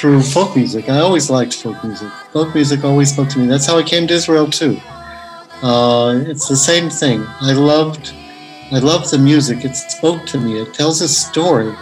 through 0.00 0.22
folk 0.22 0.56
music. 0.56 0.88
I 0.88 1.00
always 1.00 1.28
liked 1.28 1.54
folk 1.54 1.84
music. 1.84 2.08
Folk 2.32 2.54
music 2.54 2.84
always 2.84 3.12
spoke 3.12 3.28
to 3.28 3.38
me. 3.38 3.46
That's 3.46 3.66
how 3.66 3.76
I 3.76 3.82
came 3.82 4.06
to 4.06 4.14
Israel 4.14 4.48
too. 4.48 4.80
Uh, 5.62 6.24
it's 6.26 6.48
the 6.48 6.56
same 6.56 6.88
thing. 6.88 7.22
I 7.42 7.52
loved, 7.52 8.14
I 8.72 8.78
loved 8.78 9.10
the 9.10 9.18
music. 9.18 9.62
It 9.62 9.76
spoke 9.76 10.24
to 10.28 10.40
me. 10.40 10.58
It 10.58 10.72
tells 10.72 11.02
a 11.02 11.08
story, 11.08 11.74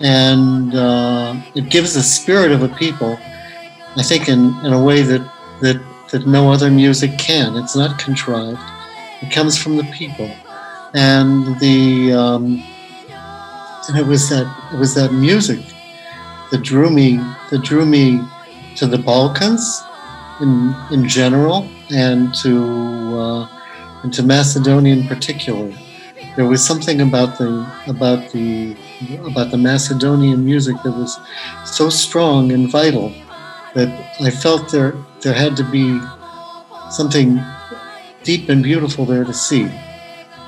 and 0.00 0.74
uh, 0.74 1.40
it 1.54 1.70
gives 1.70 1.94
the 1.94 2.02
spirit 2.02 2.52
of 2.52 2.62
a 2.62 2.68
people. 2.68 3.18
I 3.96 4.02
think 4.02 4.28
in, 4.28 4.54
in 4.66 4.74
a 4.74 4.82
way 4.82 5.00
that 5.00 5.22
that 5.62 5.80
that 6.12 6.26
no 6.26 6.52
other 6.52 6.70
music 6.70 7.16
can. 7.16 7.56
It's 7.56 7.74
not 7.74 7.98
contrived. 7.98 8.60
It 9.22 9.32
comes 9.32 9.56
from 9.56 9.78
the 9.78 9.84
people, 9.84 10.30
and 10.92 11.58
the 11.58 12.12
um, 12.12 12.62
and 13.88 13.96
it 13.96 14.06
was 14.06 14.28
that 14.28 14.46
it 14.74 14.78
was 14.78 14.94
that 14.94 15.14
music 15.14 15.60
that 16.50 16.62
drew 16.62 16.90
me 16.90 17.16
that 17.50 17.62
drew 17.62 17.84
me 17.86 18.20
to 18.76 18.86
the 18.86 18.98
Balkans 18.98 19.82
in 20.40 20.74
in 20.90 21.08
general 21.08 21.68
and 21.90 22.34
to 22.42 22.52
uh, 23.18 23.48
and 24.02 24.12
to 24.14 24.22
Macedonia 24.22 24.94
in 24.94 25.06
particular. 25.06 25.72
There 26.36 26.46
was 26.46 26.64
something 26.64 27.00
about 27.00 27.38
the 27.38 27.66
about 27.86 28.30
the 28.32 28.76
about 29.26 29.50
the 29.50 29.58
Macedonian 29.58 30.44
music 30.44 30.76
that 30.84 30.92
was 30.92 31.18
so 31.64 31.88
strong 31.88 32.52
and 32.52 32.70
vital 32.70 33.12
that 33.74 33.88
I 34.20 34.30
felt 34.30 34.70
there 34.70 34.94
there 35.22 35.34
had 35.34 35.56
to 35.56 35.64
be 35.64 36.00
something 36.90 37.40
deep 38.22 38.48
and 38.48 38.62
beautiful 38.62 39.04
there 39.06 39.24
to 39.24 39.32
see. 39.34 39.70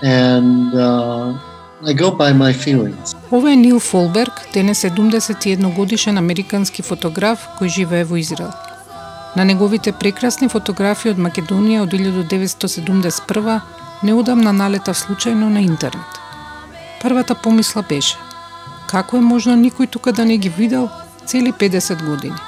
And 0.02 0.74
uh, 0.74 1.38
I 1.86 1.94
go 1.94 2.10
by 2.10 2.32
my 2.32 2.52
feelings. 2.52 3.16
Ова 3.32 3.52
е 3.52 3.56
Нил 3.56 3.80
Фолберг, 3.80 4.48
денес 4.52 4.82
71 4.82 5.74
годишен 5.74 6.18
американски 6.18 6.82
фотограф 6.82 7.48
кој 7.60 7.68
живее 7.68 8.04
во 8.04 8.16
Израел. 8.16 8.50
На 9.36 9.44
неговите 9.44 9.92
прекрасни 9.92 10.48
фотографии 10.48 11.10
од 11.10 11.18
Македонија 11.18 11.82
од 11.82 11.92
1971 11.92 13.60
неодамна 14.02 14.52
налета 14.52 14.90
случајно 14.90 15.48
на 15.54 15.60
интернет. 15.60 16.10
Првата 17.02 17.34
помисла 17.34 17.82
беше, 17.88 18.16
како 18.90 19.16
е 19.16 19.20
можно 19.20 19.54
никој 19.54 19.90
тука 19.90 20.12
да 20.12 20.24
не 20.24 20.38
ги 20.38 20.48
видел 20.48 20.88
цели 21.26 21.52
50 21.52 22.04
години? 22.04 22.40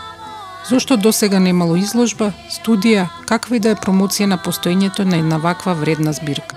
Зошто 0.68 0.96
до 0.96 1.12
сега 1.12 1.38
немало 1.38 1.76
изложба, 1.76 2.32
студија, 2.50 3.06
каква 3.26 3.56
и 3.56 3.60
да 3.60 3.70
е 3.70 3.74
промоција 3.74 4.26
на 4.26 4.38
постоењето 4.38 5.04
на 5.04 5.16
една 5.16 5.36
ваква 5.38 5.74
вредна 5.74 6.12
збирка? 6.12 6.56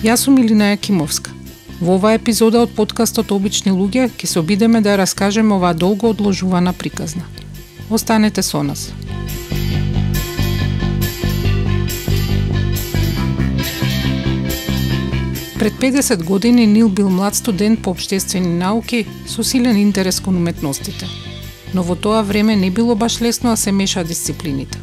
Јас 0.00 0.22
сум 0.24 0.38
Илина 0.40 0.70
Јакимовска. 0.70 1.28
Во 1.84 1.98
оваа 1.98 2.14
епизода 2.16 2.62
од 2.64 2.70
подкастот 2.72 3.34
Обични 3.36 3.68
луѓе 3.68 4.06
ќе 4.08 4.30
се 4.30 4.38
обидеме 4.40 4.80
да 4.80 4.94
ја 4.94 5.00
раскажеме 5.02 5.52
оваа 5.58 5.74
долго 5.76 6.08
одложувана 6.08 6.72
приказна. 6.72 7.26
Останете 7.90 8.40
со 8.42 8.62
нас. 8.62 8.94
Пред 15.58 15.72
50 15.84 16.24
години 16.24 16.66
Нил 16.66 16.88
бил 16.88 17.10
млад 17.10 17.34
студент 17.34 17.82
по 17.82 17.90
обштествени 17.90 18.56
науки 18.56 19.06
со 19.26 19.44
силен 19.44 19.76
интерес 19.76 20.20
кон 20.20 20.36
уметностите. 20.36 21.06
Но 21.74 21.82
во 21.82 21.94
тоа 21.94 22.22
време 22.22 22.56
не 22.56 22.70
било 22.70 22.94
баш 22.94 23.20
лесно 23.20 23.50
да 23.50 23.56
се 23.56 23.72
меша 23.72 24.04
дисциплините. 24.04 24.78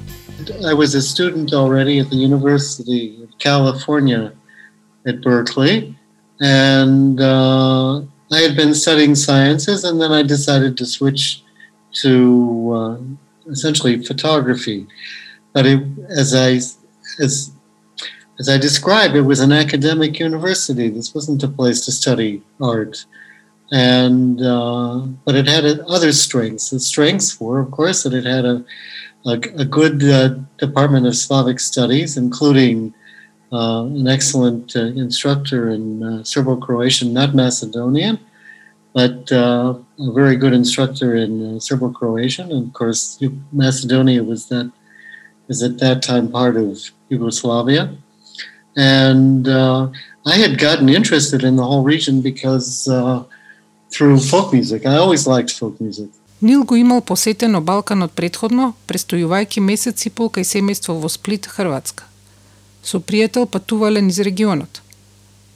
I 0.62 0.76
was 0.76 0.94
a 0.94 1.02
student 1.02 1.54
already 1.54 2.00
at 2.00 2.10
the 2.10 2.22
University 2.30 3.18
of 3.26 3.30
California 3.40 4.32
at 5.08 5.22
Berkeley, 5.22 5.96
and 6.40 7.20
uh, 7.20 8.00
I 8.32 8.40
had 8.40 8.56
been 8.56 8.74
studying 8.74 9.16
sciences, 9.16 9.84
and 9.84 10.02
then 10.02 10.12
I 10.12 10.22
decided 10.22 10.78
to 10.78 10.86
switch 10.86 11.44
to 12.02 12.74
uh, 12.76 13.50
essentially 13.52 14.04
photography. 14.04 14.86
But 15.54 15.66
it, 15.66 15.82
as 16.10 16.36
I 16.36 16.60
as 17.24 17.52
as 18.40 18.50
I 18.50 18.58
described, 18.58 19.16
it 19.16 19.22
was 19.22 19.40
an 19.40 19.52
academic 19.52 20.20
university. 20.20 20.90
This 20.90 21.16
wasn't 21.16 21.44
a 21.44 21.48
place 21.48 21.82
to 21.86 21.92
study 21.92 22.44
art, 22.62 23.06
and 23.72 24.42
uh, 24.42 25.00
but 25.26 25.36
it 25.36 25.48
had 25.48 25.66
other 25.88 26.12
strengths. 26.12 26.70
The 26.70 26.80
strengths 26.80 27.40
were, 27.40 27.60
of 27.60 27.72
course, 27.72 28.04
that 28.04 28.14
it 28.14 28.26
had 28.26 28.46
a 28.46 28.64
a, 29.26 29.34
a 29.58 29.66
good 29.66 30.04
uh, 30.04 30.36
department 30.58 31.08
of 31.08 31.16
Slavic 31.16 31.60
studies, 31.60 32.18
including 32.18 32.94
uh, 33.53 33.85
an 33.85 34.09
excellent 34.09 34.75
uh, 34.75 34.81
instructor 34.97 35.69
in 35.69 36.03
uh, 36.03 36.25
Serbo-Croatian, 36.25 37.13
not 37.13 37.35
Macedonian, 37.35 38.19
but 38.95 39.31
uh, 39.31 39.75
a 39.99 40.13
very 40.13 40.37
good 40.37 40.55
instructor 40.55 41.15
in 41.15 41.57
uh, 41.57 41.61
Serbo-Croatian. 41.61 42.51
And 42.51 42.69
of 42.69 42.73
course, 42.73 43.21
Macedonia 43.53 44.25
was 44.25 44.49
that 44.49 44.73
is 45.49 45.63
at 45.63 45.79
that 45.79 46.03
time 46.03 46.31
part 46.31 46.57
of 46.57 46.79
Yugoslavia. 47.11 47.95
And 48.75 49.47
uh, 49.47 49.91
I 50.25 50.37
had 50.37 50.59
gotten 50.59 50.89
interested 50.89 51.45
in 51.45 51.57
the 51.57 51.65
whole 51.65 51.85
region 51.85 52.23
because 52.23 52.89
through 53.93 54.19
folk 54.19 54.53
music. 54.55 54.87
I 54.87 54.97
always 54.97 55.27
liked 55.27 55.51
folk 55.51 55.79
music. 55.79 56.09
Нил 56.41 56.65
го 56.65 56.75
имал 56.77 57.03
посетено 57.03 57.61
Балканот 57.61 58.13
предходно, 58.13 58.75
престојувајќи 58.89 59.61
месец 59.61 60.07
и 60.07 60.11
пол 60.11 60.27
кај 60.27 60.43
семејство 60.43 60.99
во 60.99 61.09
Сплит, 61.09 61.47
Хрватска 61.47 62.06
Со 62.88 63.02
пријател 63.04 63.48
патувале 63.52 64.02
низ 64.02 64.20
регионот. 64.24 64.82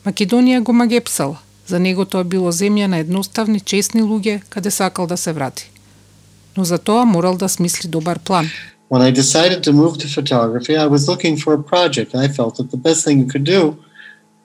Македонија 0.03 0.59
го 0.62 0.74
магепсала, 0.74 1.40
за 1.68 1.80
него 1.80 2.06
тоа 2.06 2.24
било 2.24 2.52
земја 2.52 2.88
на 2.92 3.00
едноставни, 3.03 3.62
честни 3.62 4.02
луѓе 4.03 4.42
каде 4.50 4.72
сакал 4.72 5.08
да 5.08 5.18
се 5.18 5.31
врати. 5.31 5.69
Но 6.58 6.66
за 6.66 6.78
тоа 6.78 7.06
морал 7.06 7.38
да 7.38 7.50
смисли 7.50 7.89
добар 7.89 8.19
план. 8.19 8.50
When 8.89 9.01
I 9.01 9.12
decided 9.12 9.63
to 9.63 9.72
move 9.72 9.98
to 10.00 10.07
photography, 10.07 10.75
I 10.75 10.88
was 10.88 11.07
looking 11.07 11.38
for 11.38 11.54
a 11.54 11.63
project. 11.74 12.13
I 12.13 12.28
felt 12.28 12.57
that 12.57 12.72
the 12.72 12.81
best 12.88 13.06
thing 13.06 13.19
you 13.19 13.30
could 13.33 13.45
do 13.45 13.78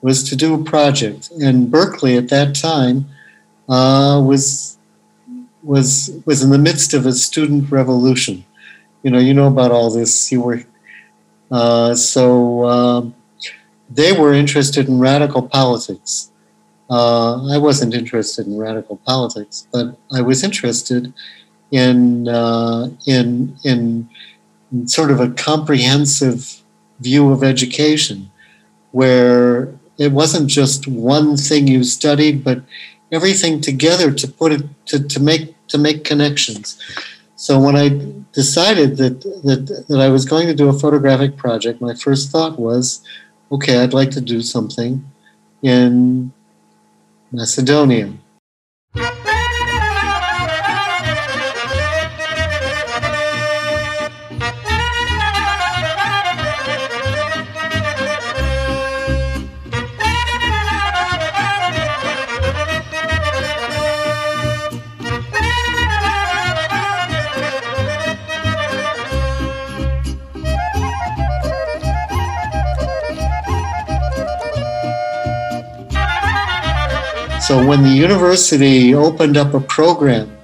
was 0.01 0.23
to 0.29 0.35
do 0.37 0.53
a 0.53 0.63
project. 0.73 1.29
And 1.45 1.69
Berkeley 1.69 2.15
at 2.15 2.29
that 2.29 2.55
time 2.55 2.97
uh, 3.67 4.21
was 4.29 4.77
was 5.63 5.87
was 6.25 6.39
in 6.45 6.49
the 6.55 6.63
midst 6.69 6.93
of 6.93 7.05
a 7.05 7.11
student 7.11 7.69
revolution. 7.79 8.45
You 9.03 9.11
know, 9.11 9.19
you 9.27 9.33
know 9.33 9.47
about 9.47 9.71
all 9.71 9.89
this. 9.99 10.31
You 10.31 10.39
were 10.47 10.59
uh, 11.51 11.95
so 11.95 12.65
um, 12.65 13.15
they 13.89 14.11
were 14.11 14.33
interested 14.33 14.87
in 14.87 14.99
radical 14.99 15.41
politics. 15.47 16.31
Uh, 16.89 17.47
I 17.47 17.57
wasn't 17.57 17.93
interested 17.93 18.47
in 18.47 18.57
radical 18.57 18.97
politics, 18.97 19.67
but 19.71 19.97
I 20.13 20.21
was 20.21 20.43
interested 20.43 21.13
in 21.71 22.27
uh, 22.27 22.89
in, 23.05 23.55
in 23.63 24.09
sort 24.85 25.11
of 25.11 25.19
a 25.19 25.31
comprehensive 25.31 26.61
view 26.99 27.31
of 27.31 27.43
education, 27.43 28.29
where 28.91 29.73
it 29.97 30.11
wasn't 30.11 30.49
just 30.49 30.87
one 30.87 31.35
thing 31.35 31.67
you 31.67 31.83
studied, 31.83 32.43
but 32.43 32.61
everything 33.11 33.61
together 33.61 34.11
to 34.11 34.27
put 34.27 34.51
it 34.51 34.63
to, 34.85 34.99
to 35.07 35.19
make 35.19 35.55
to 35.67 35.77
make 35.77 36.03
connections. 36.03 36.81
So 37.35 37.59
when 37.59 37.75
I 37.75 37.89
decided 38.37 38.97
that, 38.97 39.21
that 39.43 39.85
that 39.89 39.99
I 39.99 40.09
was 40.09 40.23
going 40.23 40.45
to 40.45 40.53
do 40.53 40.69
a 40.69 40.79
photographic 40.83 41.37
project, 41.37 41.81
my 41.81 41.95
first 41.95 42.29
thought 42.31 42.59
was, 42.59 43.01
okay, 43.51 43.81
I'd 43.81 43.95
like 43.95 44.11
to 44.11 44.21
do 44.21 44.43
something 44.43 45.03
in 45.63 46.31
Macedonia. 47.31 48.13
So 77.47 77.65
when 77.65 77.81
the 77.81 77.89
university 77.89 78.93
opened 78.93 79.37
up 79.37 79.53
a 79.53 79.61
program 79.61 80.37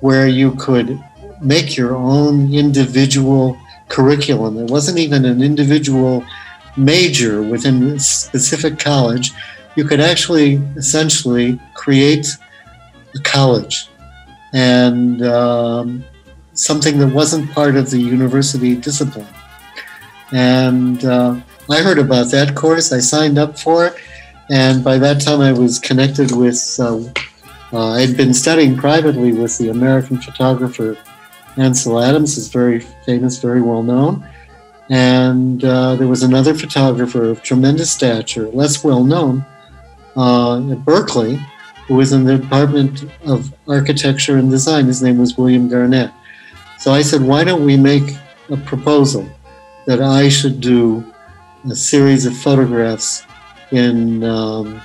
where 0.00 0.26
you 0.26 0.52
could 0.52 0.98
make 1.42 1.76
your 1.76 1.94
own 1.94 2.50
individual 2.50 3.58
curriculum, 3.90 4.56
it 4.56 4.70
wasn't 4.70 4.96
even 4.96 5.26
an 5.26 5.42
individual 5.42 6.24
major 6.74 7.42
within 7.42 7.82
a 7.88 8.00
specific 8.00 8.78
college. 8.78 9.32
You 9.74 9.84
could 9.84 10.00
actually 10.00 10.54
essentially 10.76 11.60
create 11.74 12.26
a 13.14 13.18
college 13.18 13.90
and 14.54 15.22
um, 15.26 16.06
something 16.54 16.98
that 17.00 17.12
wasn't 17.12 17.50
part 17.50 17.76
of 17.76 17.90
the 17.90 18.00
university 18.00 18.74
discipline. 18.74 19.28
And 20.32 21.04
uh, 21.04 21.38
I 21.68 21.82
heard 21.82 21.98
about 21.98 22.30
that 22.30 22.54
course. 22.54 22.92
I 22.92 23.00
signed 23.00 23.36
up 23.36 23.58
for 23.58 23.84
it, 23.84 23.94
and 24.50 24.82
by 24.84 24.98
that 24.98 25.20
time 25.20 25.40
I 25.40 25.52
was 25.52 25.78
connected 25.78 26.34
with. 26.34 26.76
Uh, 26.78 27.00
uh, 27.72 27.94
I'd 27.94 28.16
been 28.16 28.32
studying 28.32 28.76
privately 28.76 29.32
with 29.32 29.58
the 29.58 29.70
American 29.70 30.18
photographer 30.18 30.96
Ansel 31.56 32.02
Adams, 32.02 32.36
is 32.36 32.48
very 32.48 32.80
famous, 32.80 33.38
very 33.38 33.62
well 33.62 33.82
known, 33.82 34.26
and 34.90 35.64
uh, 35.64 35.96
there 35.96 36.06
was 36.06 36.22
another 36.22 36.54
photographer 36.54 37.24
of 37.24 37.42
tremendous 37.42 37.90
stature, 37.90 38.48
less 38.48 38.84
well 38.84 39.04
known, 39.04 39.44
uh, 40.16 40.70
at 40.70 40.84
Berkeley, 40.84 41.40
who 41.86 41.94
was 41.94 42.12
in 42.12 42.24
the 42.24 42.36
Department 42.36 43.04
of 43.24 43.54
Architecture 43.68 44.36
and 44.36 44.50
Design. 44.50 44.86
His 44.86 45.02
name 45.02 45.18
was 45.18 45.38
William 45.38 45.68
Garnett. 45.68 46.12
So 46.78 46.92
I 46.92 47.02
said, 47.02 47.22
why 47.22 47.42
don't 47.42 47.64
we 47.64 47.76
make 47.76 48.16
a 48.50 48.56
proposal 48.58 49.26
that 49.86 50.02
I 50.02 50.28
should 50.28 50.60
do 50.60 51.04
a 51.70 51.74
series 51.74 52.26
of 52.26 52.36
photographs 52.36 53.24
in 53.71 54.23
um, 54.23 54.81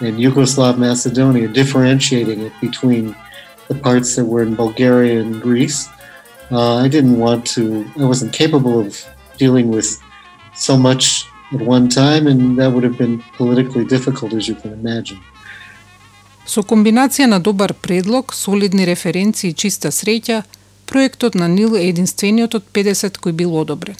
in 0.00 0.16
Yugoslav 0.16 0.78
Macedonia, 0.78 1.48
differentiating 1.48 2.40
it 2.40 2.52
between 2.60 3.14
the 3.68 3.74
parts 3.74 4.16
that 4.16 4.24
were 4.24 4.42
in 4.42 4.54
Bulgaria 4.54 5.20
and 5.20 5.40
Greece. 5.40 5.88
Uh, 6.50 6.76
I 6.76 6.88
didn't 6.88 7.18
want 7.18 7.46
to, 7.54 7.86
I 7.98 8.04
wasn't 8.04 8.32
capable 8.32 8.80
of 8.80 8.90
dealing 9.38 9.70
with 9.70 9.88
so 10.54 10.76
much 10.76 11.24
at 11.54 11.60
one 11.60 11.88
time, 11.88 12.26
and 12.26 12.58
that 12.58 12.72
would 12.72 12.84
have 12.84 12.98
been 12.98 13.22
politically 13.36 13.84
difficult, 13.84 14.32
as 14.34 14.48
you 14.48 14.54
can 14.54 14.72
imagine. 14.72 15.20
Со 16.44 16.62
комбинација 16.62 17.26
на 17.26 17.38
добар 17.40 17.72
предлог, 17.72 18.34
солидни 18.34 18.86
референции 18.86 19.50
и 19.50 19.54
чиста 19.54 19.88
среќа, 19.88 20.42
проектот 20.86 21.34
на 21.34 21.48
НИЛ 21.48 21.76
е 21.78 21.86
единствениот 21.88 22.54
од 22.58 22.64
50 22.74 23.20
кој 23.22 23.32
бил 23.32 23.54
одобрен. 23.56 23.94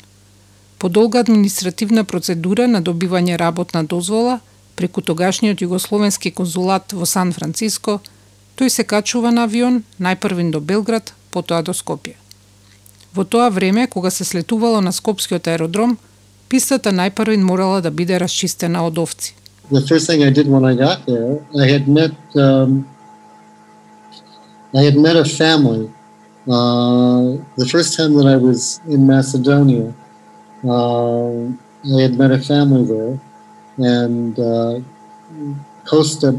По 0.79 0.89
долга 0.89 1.19
административна 1.19 2.03
процедура 2.03 2.67
на 2.67 2.81
добивање 2.81 3.37
работна 3.37 3.83
дозвола, 3.83 4.39
преку 4.75 5.01
тогашниот 5.01 5.63
југословенски 5.65 6.31
конзулат 6.31 6.93
во 6.93 7.05
Сан 7.09 7.33
Франциско, 7.33 7.97
тој 8.57 8.69
се 8.69 8.83
качува 8.83 9.31
на 9.33 9.47
авион, 9.49 9.81
најпрвин 9.99 10.51
до 10.53 10.61
Белград, 10.61 11.13
потоа 11.33 11.63
до 11.65 11.73
Скопје. 11.73 12.13
Во 13.13 13.25
тоа 13.25 13.49
време, 13.49 13.87
кога 13.87 14.11
се 14.11 14.23
слетувало 14.23 14.81
на 14.81 14.93
Скопскиот 14.93 15.47
аеродром, 15.47 15.97
пистата 16.49 16.93
најпрвин 16.93 17.41
морала 17.41 17.81
да 17.81 17.91
биде 17.91 18.19
расчистена 18.19 18.85
од 18.85 18.97
овци. 18.97 19.33
The 19.71 19.81
first 19.81 20.07
thing 20.07 20.23
I 20.23 20.31
did 20.31 20.47
when 20.47 20.63
I 20.63 20.75
got 20.75 21.05
there, 21.07 21.41
I 21.57 21.65
had 21.67 21.87
met 21.87 22.13
um, 22.35 22.85
I 24.73 24.83
had 24.83 24.95
met 24.95 25.15
a 25.15 25.25
family. 25.25 25.89
Uh, 26.47 27.35
the 27.57 27.67
first 27.67 27.97
time 27.97 28.13
that 28.15 28.27
I 28.27 28.37
was 28.37 28.79
in 28.87 29.07
Macedonia, 29.07 29.91
I 30.69 32.01
had 32.01 32.17
met 32.17 32.31
a 32.31 32.39
family 32.39 32.85
there, 32.85 33.19
and 33.77 34.39
uh, 34.39 34.79
Kosta 35.85 36.31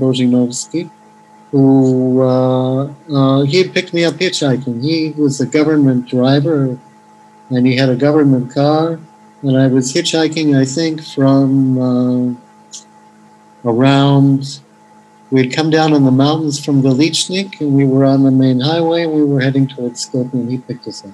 who 1.51 2.21
uh, 2.21 2.93
uh, 3.11 3.43
he 3.45 3.59
had 3.59 3.73
picked 3.73 3.95
me 3.95 4.05
up 4.05 4.15
hitchhiking. 4.15 4.83
He 4.83 5.11
was 5.17 5.41
a 5.41 5.47
government 5.47 6.07
driver, 6.07 6.79
and 7.51 7.67
he 7.67 7.77
had 7.77 7.89
a 7.89 7.97
government 7.97 8.53
car, 8.53 9.01
and 9.43 9.57
I 9.57 9.69
was 9.69 9.93
hitchhiking, 9.93 10.59
I 10.59 10.65
think, 10.65 11.03
from 11.03 11.79
uh, 11.79 12.35
around. 13.65 14.61
We'd 15.31 15.55
come 15.55 15.69
down 15.71 15.93
in 15.93 16.05
the 16.05 16.11
mountains 16.11 16.63
from 16.63 16.83
Galichnik, 16.83 17.61
and 17.61 17.75
we 17.75 17.85
were 17.87 18.05
on 18.05 18.25
the 18.25 18.31
main 18.31 18.61
highway, 18.61 19.05
and 19.05 19.13
we 19.13 19.25
were 19.25 19.41
heading 19.41 19.67
towards 19.69 20.07
Skopje, 20.07 20.33
and 20.33 20.51
he 20.51 20.59
picked 20.59 20.87
us 20.87 21.05
up, 21.05 21.13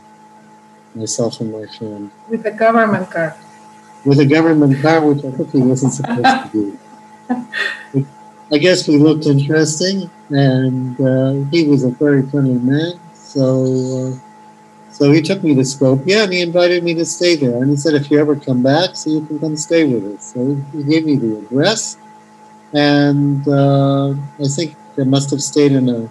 myself 0.95 1.41
and 1.41 1.53
my 1.53 1.67
friend. 1.67 2.11
With 2.29 2.47
a 2.47 2.51
government 2.51 3.11
car. 3.11 3.37
With 4.05 4.21
a 4.21 4.27
government 4.27 4.81
car, 4.81 5.05
which 5.05 5.25
I 5.25 5.31
think 5.31 5.51
he 5.51 5.59
wasn't 5.59 5.93
supposed 5.93 6.23
to 6.23 6.51
do. 6.53 6.79
I 8.53 8.59
guess 8.59 8.87
we 8.87 8.99
looked 8.99 9.27
interesting, 9.27 10.11
and 10.29 11.01
uh, 11.01 11.49
he 11.51 11.67
was 11.67 11.83
a 11.85 11.91
very 11.91 12.23
friendly 12.23 12.59
man. 12.59 13.01
So, 13.15 14.13
uh, 14.13 14.93
so 14.93 15.11
he 15.11 15.23
took 15.23 15.43
me 15.43 15.55
to 15.55 15.63
Skopje, 15.63 16.23
and 16.23 16.33
he 16.33 16.43
invited 16.43 16.85
me 16.85 16.95
to 16.95 17.07
stay 17.07 17.37
there. 17.37 17.63
And 17.63 17.71
he 17.71 17.77
said, 17.77 17.95
"If 17.95 18.11
you 18.11 18.21
ever 18.21 18.37
come 18.37 18.63
back, 18.63 18.97
so 18.97 19.11
you 19.11 19.25
can 19.25 19.39
come 19.39 19.57
stay 19.57 19.85
with 19.85 20.05
us." 20.15 20.35
So 20.35 20.55
he 20.73 20.83
gave 20.85 21.07
me 21.07 21.17
the 21.17 21.39
address, 21.39 21.97
and 22.75 23.49
uh, 23.49 24.11
I 24.13 24.49
think 24.55 24.77
I 24.99 25.05
must 25.05 25.31
have 25.31 25.43
stayed 25.43 25.73
in 25.73 25.89
a. 25.89 26.11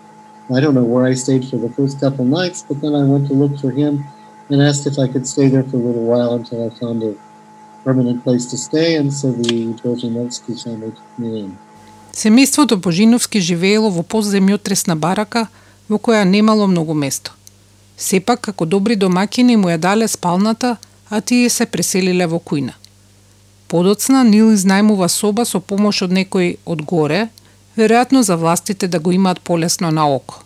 I 0.54 0.60
don't 0.60 0.74
know 0.74 0.84
where 0.84 1.06
I 1.06 1.14
stayed 1.14 1.48
for 1.48 1.58
the 1.58 1.70
first 1.70 2.02
couple 2.02 2.26
nights, 2.26 2.66
but 2.68 2.82
then 2.82 2.96
I 2.96 3.04
went 3.06 3.28
to 3.28 3.34
look 3.34 3.58
for 3.60 3.72
him 3.72 4.04
and 4.54 4.62
asked 4.62 4.86
if 4.86 5.00
I 5.00 5.08
could 5.12 5.28
stay 5.28 5.48
there 5.50 5.64
for 5.64 5.78
a 5.78 5.84
little 5.88 6.06
while 6.12 6.32
until 6.40 6.60
I 6.68 6.70
found 6.82 7.02
a 7.02 7.14
permanent 7.84 8.24
place 8.24 8.46
to 8.52 8.58
stay, 8.58 8.90
and 9.00 9.12
so 9.20 9.32
the 9.32 9.74
Bojanovsky 9.82 10.54
family 10.64 10.92
took 10.98 11.14
me 11.18 11.40
in. 11.40 11.58
Семејството 12.14 12.76
Божиновски 12.76 13.40
живеело 13.40 13.90
во 13.90 14.04
подземјотресна 14.04 14.96
барака, 14.96 15.48
во 15.90 15.98
која 15.98 16.24
немало 16.24 16.68
многу 16.68 16.94
место. 16.94 17.32
Сепак, 17.98 18.42
како 18.42 18.66
добри 18.66 18.96
домакини 18.96 19.58
му 19.58 19.74
ја 19.74 19.78
дале 19.78 20.08
спалната, 20.08 20.78
а 21.10 21.22
тие 21.22 21.50
се 21.50 21.66
преселиле 21.66 22.28
во 22.28 22.38
кујна. 22.38 22.78
Подоцна 23.68 24.24
Нил 24.24 24.54
изнајмува 24.54 25.08
соба 25.10 25.46
со 25.50 25.60
помош 25.60 26.04
од 26.06 26.14
некој 26.14 26.58
од 26.66 26.86
горе, 26.86 27.28
веројатно 27.78 28.22
за 28.22 28.38
властите 28.38 28.88
да 28.88 29.00
го 29.00 29.12
имаат 29.12 29.42
полесно 29.42 29.90
на 29.92 30.06
око. 30.06 30.43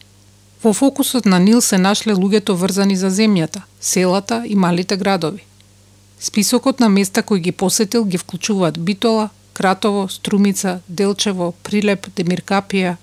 Во 0.68 0.74
фокусот 0.74 1.26
на 1.26 1.38
Нил 1.40 1.62
се 1.64 1.78
нашле 1.80 2.12
луѓето 2.12 2.52
врзани 2.60 2.96
за 3.00 3.08
земјата, 3.08 3.62
селата 3.80 4.42
и 4.46 4.56
малите 4.56 4.98
градови. 4.98 5.46
Списокот 6.20 6.82
на 6.84 6.90
места 6.90 7.24
кои 7.24 7.40
ги 7.40 7.52
посетил 7.52 8.04
ги 8.06 8.18
вклучуваат 8.18 8.80
Битола, 8.80 9.30
Кратово, 9.54 10.10
Струмица, 10.10 10.82
Делчево, 10.90 11.54
Прилеп, 11.64 12.10
Демиркапија, 12.18 12.98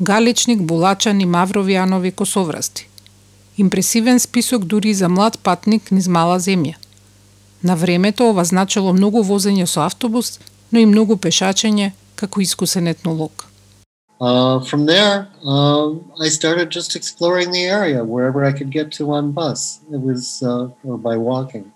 Галичник, 0.00 0.62
Булачани, 0.62 1.26
Мавровијанови 1.26 2.14
Косоврасти. 2.14 2.88
Импресивен 3.58 4.20
список 4.20 4.64
дури 4.64 4.94
за 4.94 5.08
млад 5.08 5.38
патник 5.38 5.90
низ 5.90 6.08
мала 6.08 6.40
земја. 6.40 6.74
На 7.62 7.76
времето 7.76 8.30
ова 8.30 8.44
значело 8.44 8.92
многу 8.92 9.20
возење 9.20 9.66
со 9.66 9.84
автобус, 9.84 10.38
но 10.72 10.78
и 10.78 10.86
многу 10.86 11.16
пешачење 11.16 11.92
како 12.16 12.40
искусен 12.40 12.88
етнолог. 12.88 13.51
Uh, 14.22 14.60
from 14.60 14.86
there, 14.86 15.26
uh, 15.44 15.90
I 16.20 16.28
started 16.28 16.70
just 16.70 16.94
exploring 16.94 17.50
the 17.50 17.64
area 17.64 18.04
wherever 18.04 18.44
I 18.44 18.52
could 18.52 18.70
get 18.70 18.92
to 18.92 19.10
on 19.10 19.32
bus. 19.32 19.80
It 19.92 20.00
was 20.00 20.44
uh, 20.44 20.68
or 20.84 20.96
by 20.96 21.16
walking. 21.16 21.72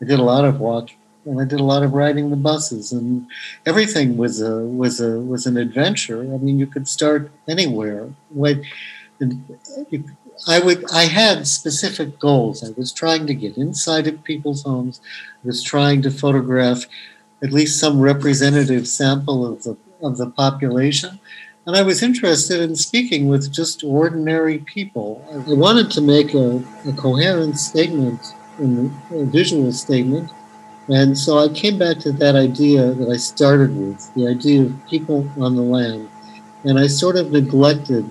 I 0.00 0.06
did 0.06 0.18
a 0.18 0.22
lot 0.22 0.46
of 0.46 0.60
walking, 0.60 0.96
and 1.26 1.38
I 1.38 1.44
did 1.44 1.60
a 1.60 1.64
lot 1.64 1.82
of 1.82 1.92
riding 1.92 2.30
the 2.30 2.36
buses, 2.36 2.90
and 2.90 3.26
everything 3.66 4.16
was 4.16 4.40
a 4.40 4.60
was 4.60 4.98
a 4.98 5.20
was 5.20 5.44
an 5.44 5.58
adventure. 5.58 6.22
I 6.22 6.38
mean, 6.38 6.58
you 6.58 6.66
could 6.66 6.88
start 6.88 7.30
anywhere. 7.46 8.08
What 8.30 8.62
I 10.48 10.60
would 10.60 10.90
I 10.90 11.04
had 11.04 11.46
specific 11.46 12.18
goals. 12.18 12.64
I 12.64 12.72
was 12.78 12.92
trying 12.92 13.26
to 13.26 13.34
get 13.34 13.58
inside 13.58 14.06
of 14.06 14.24
people's 14.24 14.62
homes. 14.62 15.02
I 15.42 15.48
was 15.48 15.62
trying 15.62 16.00
to 16.02 16.10
photograph 16.10 16.86
at 17.42 17.52
least 17.52 17.78
some 17.78 18.00
representative 18.00 18.88
sample 18.88 19.46
of 19.46 19.64
the 19.64 19.76
of 20.02 20.16
the 20.16 20.30
population. 20.30 21.20
And 21.66 21.76
I 21.76 21.82
was 21.82 22.02
interested 22.02 22.60
in 22.60 22.76
speaking 22.76 23.26
with 23.26 23.50
just 23.50 23.82
ordinary 23.84 24.58
people. 24.58 25.24
I 25.32 25.54
wanted 25.54 25.90
to 25.92 26.02
make 26.02 26.34
a, 26.34 26.62
a 26.86 26.92
coherent 26.92 27.58
statement, 27.58 28.20
a 28.60 29.24
visual 29.24 29.72
statement. 29.72 30.30
And 30.88 31.16
so 31.16 31.38
I 31.38 31.48
came 31.48 31.78
back 31.78 31.98
to 32.00 32.12
that 32.12 32.36
idea 32.36 32.92
that 32.92 33.08
I 33.08 33.16
started 33.16 33.74
with, 33.74 34.12
the 34.12 34.28
idea 34.28 34.64
of 34.64 34.86
people 34.86 35.26
on 35.40 35.56
the 35.56 35.62
land. 35.62 36.10
And 36.64 36.78
I 36.78 36.86
sort 36.86 37.16
of 37.16 37.32
neglected 37.32 38.10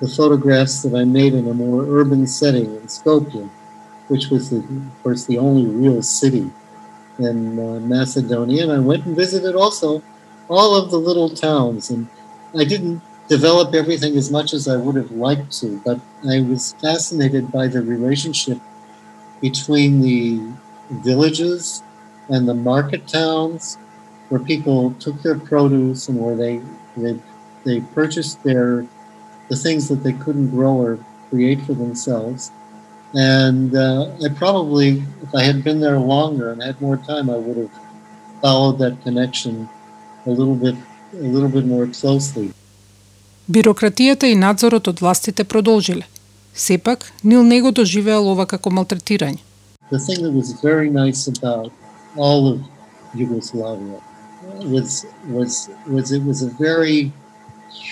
the 0.00 0.06
photographs 0.06 0.82
that 0.82 0.94
I 0.94 1.02
made 1.02 1.34
in 1.34 1.48
a 1.48 1.54
more 1.54 1.84
urban 1.88 2.28
setting 2.28 2.66
in 2.66 2.82
Skopje, 2.82 3.50
which 4.06 4.28
was, 4.28 4.50
the, 4.50 4.58
of 4.58 5.02
course, 5.02 5.24
the 5.24 5.38
only 5.38 5.66
real 5.66 6.00
city 6.00 6.48
in 7.18 7.58
uh, 7.58 7.80
Macedonia. 7.80 8.62
And 8.62 8.72
I 8.72 8.78
went 8.78 9.04
and 9.04 9.16
visited 9.16 9.56
also 9.56 10.00
all 10.48 10.76
of 10.76 10.92
the 10.92 10.98
little 10.98 11.30
towns. 11.30 11.90
And 11.90 12.08
I 12.58 12.64
didn't 12.64 13.02
develop 13.28 13.74
everything 13.74 14.16
as 14.16 14.30
much 14.30 14.52
as 14.52 14.68
I 14.68 14.76
would 14.76 14.96
have 14.96 15.10
liked 15.10 15.52
to, 15.60 15.80
but 15.84 16.00
I 16.28 16.40
was 16.42 16.74
fascinated 16.74 17.50
by 17.50 17.68
the 17.68 17.82
relationship 17.82 18.58
between 19.40 20.00
the 20.00 20.40
villages 20.90 21.82
and 22.28 22.48
the 22.48 22.54
market 22.54 23.08
towns 23.08 23.78
where 24.28 24.40
people 24.40 24.92
took 25.00 25.22
their 25.22 25.38
produce 25.38 26.08
and 26.08 26.20
where 26.20 26.36
they 26.36 26.60
they 26.96 27.18
they 27.64 27.80
purchased 27.80 28.42
their 28.42 28.86
the 29.48 29.56
things 29.56 29.88
that 29.88 30.02
they 30.04 30.12
couldn't 30.12 30.50
grow 30.50 30.74
or 30.74 30.98
create 31.30 31.62
for 31.62 31.74
themselves. 31.74 32.52
And 33.14 33.74
uh, 33.76 34.12
I 34.24 34.28
probably, 34.34 35.04
if 35.22 35.34
I 35.34 35.42
had 35.44 35.64
been 35.64 35.80
there 35.80 35.98
longer 35.98 36.52
and 36.52 36.62
had 36.62 36.80
more 36.80 36.96
time, 36.96 37.30
I 37.30 37.36
would 37.36 37.56
have 37.56 37.70
followed 38.42 38.78
that 38.78 39.02
connection 39.02 39.68
a 40.26 40.30
little 40.30 40.56
bit, 40.56 40.76
a 41.13 41.27
little 41.27 41.49
bit 41.49 41.65
more 41.65 41.87
closely. 41.87 42.51
Бирократијата 43.49 44.29
и 44.29 44.35
надзорот 44.35 44.87
од 44.87 44.99
властите 45.01 45.43
продолжиле. 45.43 46.05
Сепак, 46.53 47.11
Нил 47.23 47.43
не 47.43 47.61
доживеал 47.71 48.27
ова 48.29 48.45
како 48.45 48.69
малтретирање. 48.69 49.39
The 49.91 49.97
thing 49.97 50.21
that 50.21 50.33
was 50.33 50.53
very 50.61 50.89
nice 50.89 51.27
about 51.27 51.71
all 52.15 52.47
of 52.47 52.59
Yugoslavia 53.15 53.99
was 54.61 55.05
was 55.27 55.69
was 55.87 56.11
it 56.11 56.23
was 56.23 56.41
a 56.43 56.49
very 56.59 57.11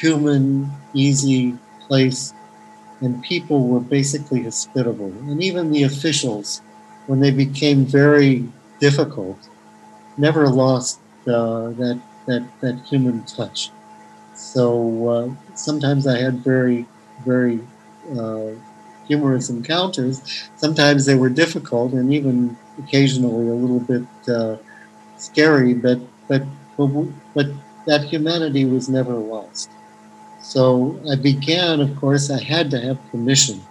human, 0.02 0.70
easy 0.94 1.56
place, 1.88 2.34
and 3.02 3.24
people 3.24 3.68
were 3.68 3.80
basically 3.80 4.44
hospitable. 4.44 5.12
And 5.28 5.42
even 5.42 5.72
the 5.72 5.84
officials, 5.84 6.62
when 7.08 7.20
they 7.20 7.32
became 7.32 7.86
very 7.86 8.46
difficult, 8.80 9.38
never 10.18 10.48
lost 10.50 11.00
uh, 11.28 11.70
that 11.82 12.00
that 12.27 12.43
that 12.61 12.81
human 12.89 13.25
touch. 13.25 13.73
So 14.35 15.09
uh, 15.09 15.31
sometimes 15.55 16.07
I 16.07 16.19
had 16.19 16.45
very 16.45 16.89
very 17.25 17.61
uh, 18.19 18.51
humorous 19.07 19.51
encounters. 19.51 20.23
Sometimes 20.57 21.07
they 21.07 21.15
were 21.15 21.31
difficult 21.31 21.93
and 21.93 22.13
even 22.13 22.59
occasionally 22.79 23.49
a 23.49 23.55
little 23.55 23.81
bit 23.81 24.07
uh, 24.29 24.57
scary, 25.17 25.75
but 25.75 26.01
but 26.29 26.45
but, 26.77 26.89
but 27.35 27.47
that 27.87 28.05
humanity 28.05 28.65
was 28.65 28.89
never 28.89 29.15
lost. 29.15 29.71
So 30.41 31.01
I 31.11 31.17
began, 31.17 31.81
of 31.81 31.97
course, 31.97 32.31
I 32.31 32.43
had 32.43 32.71
to 32.73 32.81
have 32.81 33.05
permission. 33.11 33.69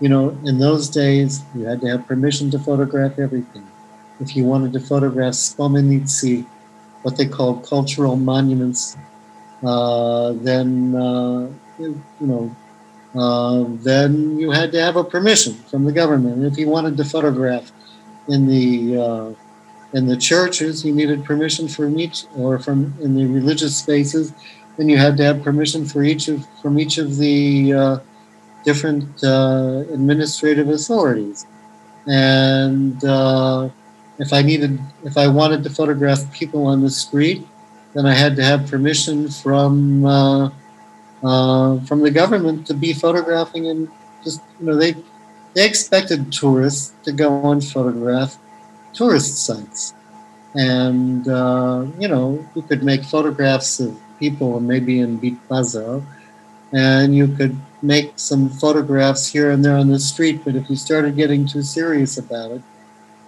You 0.00 0.08
know, 0.08 0.30
in 0.44 0.58
those 0.58 0.88
days, 0.90 1.44
you 1.54 1.64
had 1.66 1.80
to 1.82 1.88
have 1.88 2.06
permission 2.06 2.50
to 2.52 2.58
photograph 2.58 3.18
everything. 3.18 3.72
If 4.20 4.36
you 4.36 4.44
wanted 4.44 4.72
to 4.74 4.80
photograph 4.80 5.34
spomenici, 5.34 6.46
what 7.02 7.16
they 7.16 7.26
called 7.26 7.66
cultural 7.66 8.16
monuments, 8.16 8.96
uh, 9.62 10.32
then, 10.32 10.94
uh, 10.94 11.48
you 11.78 12.02
know, 12.20 12.54
uh, 13.14 13.64
then 13.82 14.38
you 14.38 14.50
had 14.50 14.70
to 14.72 14.80
have 14.80 14.96
a 14.96 15.04
permission 15.04 15.54
from 15.54 15.84
the 15.84 15.92
government. 15.92 16.44
If 16.44 16.58
you 16.58 16.68
wanted 16.68 16.96
to 16.96 17.04
photograph 17.04 17.72
in 18.28 18.46
the 18.46 18.96
uh, 19.00 19.34
in 19.92 20.06
the 20.06 20.16
churches, 20.16 20.84
you 20.84 20.94
needed 20.94 21.24
permission 21.24 21.66
from 21.66 21.98
each, 21.98 22.24
or 22.36 22.58
from 22.60 22.94
in 23.00 23.16
the 23.16 23.26
religious 23.26 23.76
spaces, 23.76 24.32
then 24.76 24.88
you 24.88 24.96
had 24.96 25.16
to 25.16 25.24
have 25.24 25.42
permission 25.42 25.84
for 25.84 26.04
each 26.04 26.28
of 26.28 26.46
from 26.62 26.78
each 26.78 26.98
of 26.98 27.16
the 27.16 27.72
uh, 27.72 27.98
different 28.64 29.24
uh, 29.24 29.82
administrative 29.92 30.68
authorities. 30.68 31.46
And 32.06 33.02
if 34.20 34.32
I 34.32 34.42
needed, 34.42 34.78
if 35.04 35.16
I 35.16 35.26
wanted 35.26 35.64
to 35.64 35.70
photograph 35.70 36.32
people 36.32 36.66
on 36.66 36.82
the 36.82 36.90
street, 36.90 37.46
then 37.94 38.06
I 38.06 38.14
had 38.14 38.36
to 38.36 38.44
have 38.44 38.70
permission 38.70 39.28
from 39.28 40.04
uh, 40.04 40.50
uh, 41.24 41.80
from 41.80 42.00
the 42.00 42.10
government 42.10 42.66
to 42.68 42.74
be 42.74 42.92
photographing 42.92 43.66
and 43.66 43.88
just 44.22 44.40
you 44.60 44.66
know 44.66 44.76
they 44.76 44.94
they 45.54 45.66
expected 45.66 46.32
tourists 46.32 46.92
to 47.04 47.12
go 47.12 47.50
and 47.50 47.64
photograph 47.64 48.38
tourist 48.92 49.44
sites. 49.44 49.94
And, 50.54 51.28
uh, 51.28 51.86
you 51.98 52.08
know, 52.08 52.44
you 52.54 52.62
could 52.62 52.82
make 52.82 53.04
photographs 53.04 53.80
of 53.80 53.98
people 54.18 54.60
maybe 54.60 55.00
in 55.00 55.16
Bit 55.16 55.34
Pazar, 55.48 56.04
and 56.72 57.14
you 57.14 57.28
could 57.28 57.56
make 57.82 58.12
some 58.16 58.48
photographs 58.48 59.26
here 59.28 59.50
and 59.50 59.64
there 59.64 59.76
on 59.76 59.88
the 59.88 59.98
street. 59.98 60.44
But 60.44 60.56
if 60.56 60.68
you 60.68 60.76
started 60.76 61.16
getting 61.16 61.46
too 61.46 61.62
serious 61.62 62.18
about 62.18 62.50
it, 62.50 62.62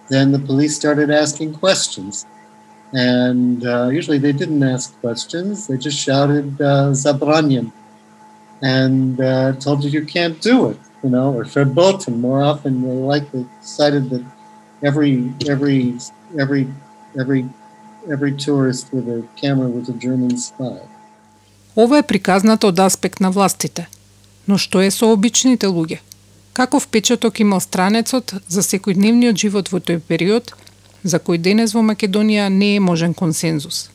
then 0.08 0.32
the 0.32 0.38
police 0.38 0.74
started 0.76 1.10
asking 1.10 1.54
questions. 1.54 2.26
And 2.92 3.66
uh, 3.66 3.88
usually 3.88 4.18
they 4.18 4.32
didn't 4.32 4.62
ask 4.62 4.98
questions, 5.00 5.66
they 5.66 5.76
just 5.76 5.98
shouted 5.98 6.60
uh, 6.60 6.92
Zabranyan 6.92 7.72
and 8.62 9.20
uh, 9.20 9.52
told 9.52 9.84
you 9.84 9.90
you 9.90 10.04
can't 10.04 10.40
do 10.40 10.70
it, 10.70 10.78
you 11.02 11.10
know, 11.10 11.34
or 11.34 11.44
verboten. 11.44 12.20
More 12.20 12.42
often 12.42 12.82
they 12.82 12.94
likely 12.94 13.46
decided 13.60 14.10
that 14.10 14.24
every 14.82 15.32
every 15.48 15.98
every 16.38 16.68
every 17.18 17.48
every 18.10 18.32
tourist 18.32 18.92
with 18.92 19.08
a 19.08 19.22
camera 19.36 19.68
was 19.68 19.88
a 19.88 19.92
German 19.92 20.36
spy. 20.38 20.80
Ова 21.76 21.98
е 21.98 22.02
приказнато 22.02 22.68
од 22.68 22.78
аспект 22.78 23.20
на 23.20 23.30
властите. 23.30 23.86
Но 24.48 24.58
што 24.58 24.80
е 24.82 24.90
со 24.90 25.12
обичните 25.12 25.66
луѓе? 25.66 26.00
Каков 26.53 26.87
печаток 26.87 27.41
имал 27.41 27.61
странецот 27.61 28.33
за 28.47 28.61
секојдневниот 28.61 29.37
живот 29.37 29.71
во 29.71 29.79
тој 29.79 29.99
период, 29.99 30.53
за 31.03 31.17
кој 31.17 31.37
денес 31.37 31.73
во 31.73 31.81
Македонија 31.81 32.47
не 32.49 32.75
е 32.75 32.79
можен 32.79 33.13
консензус? 33.13 33.89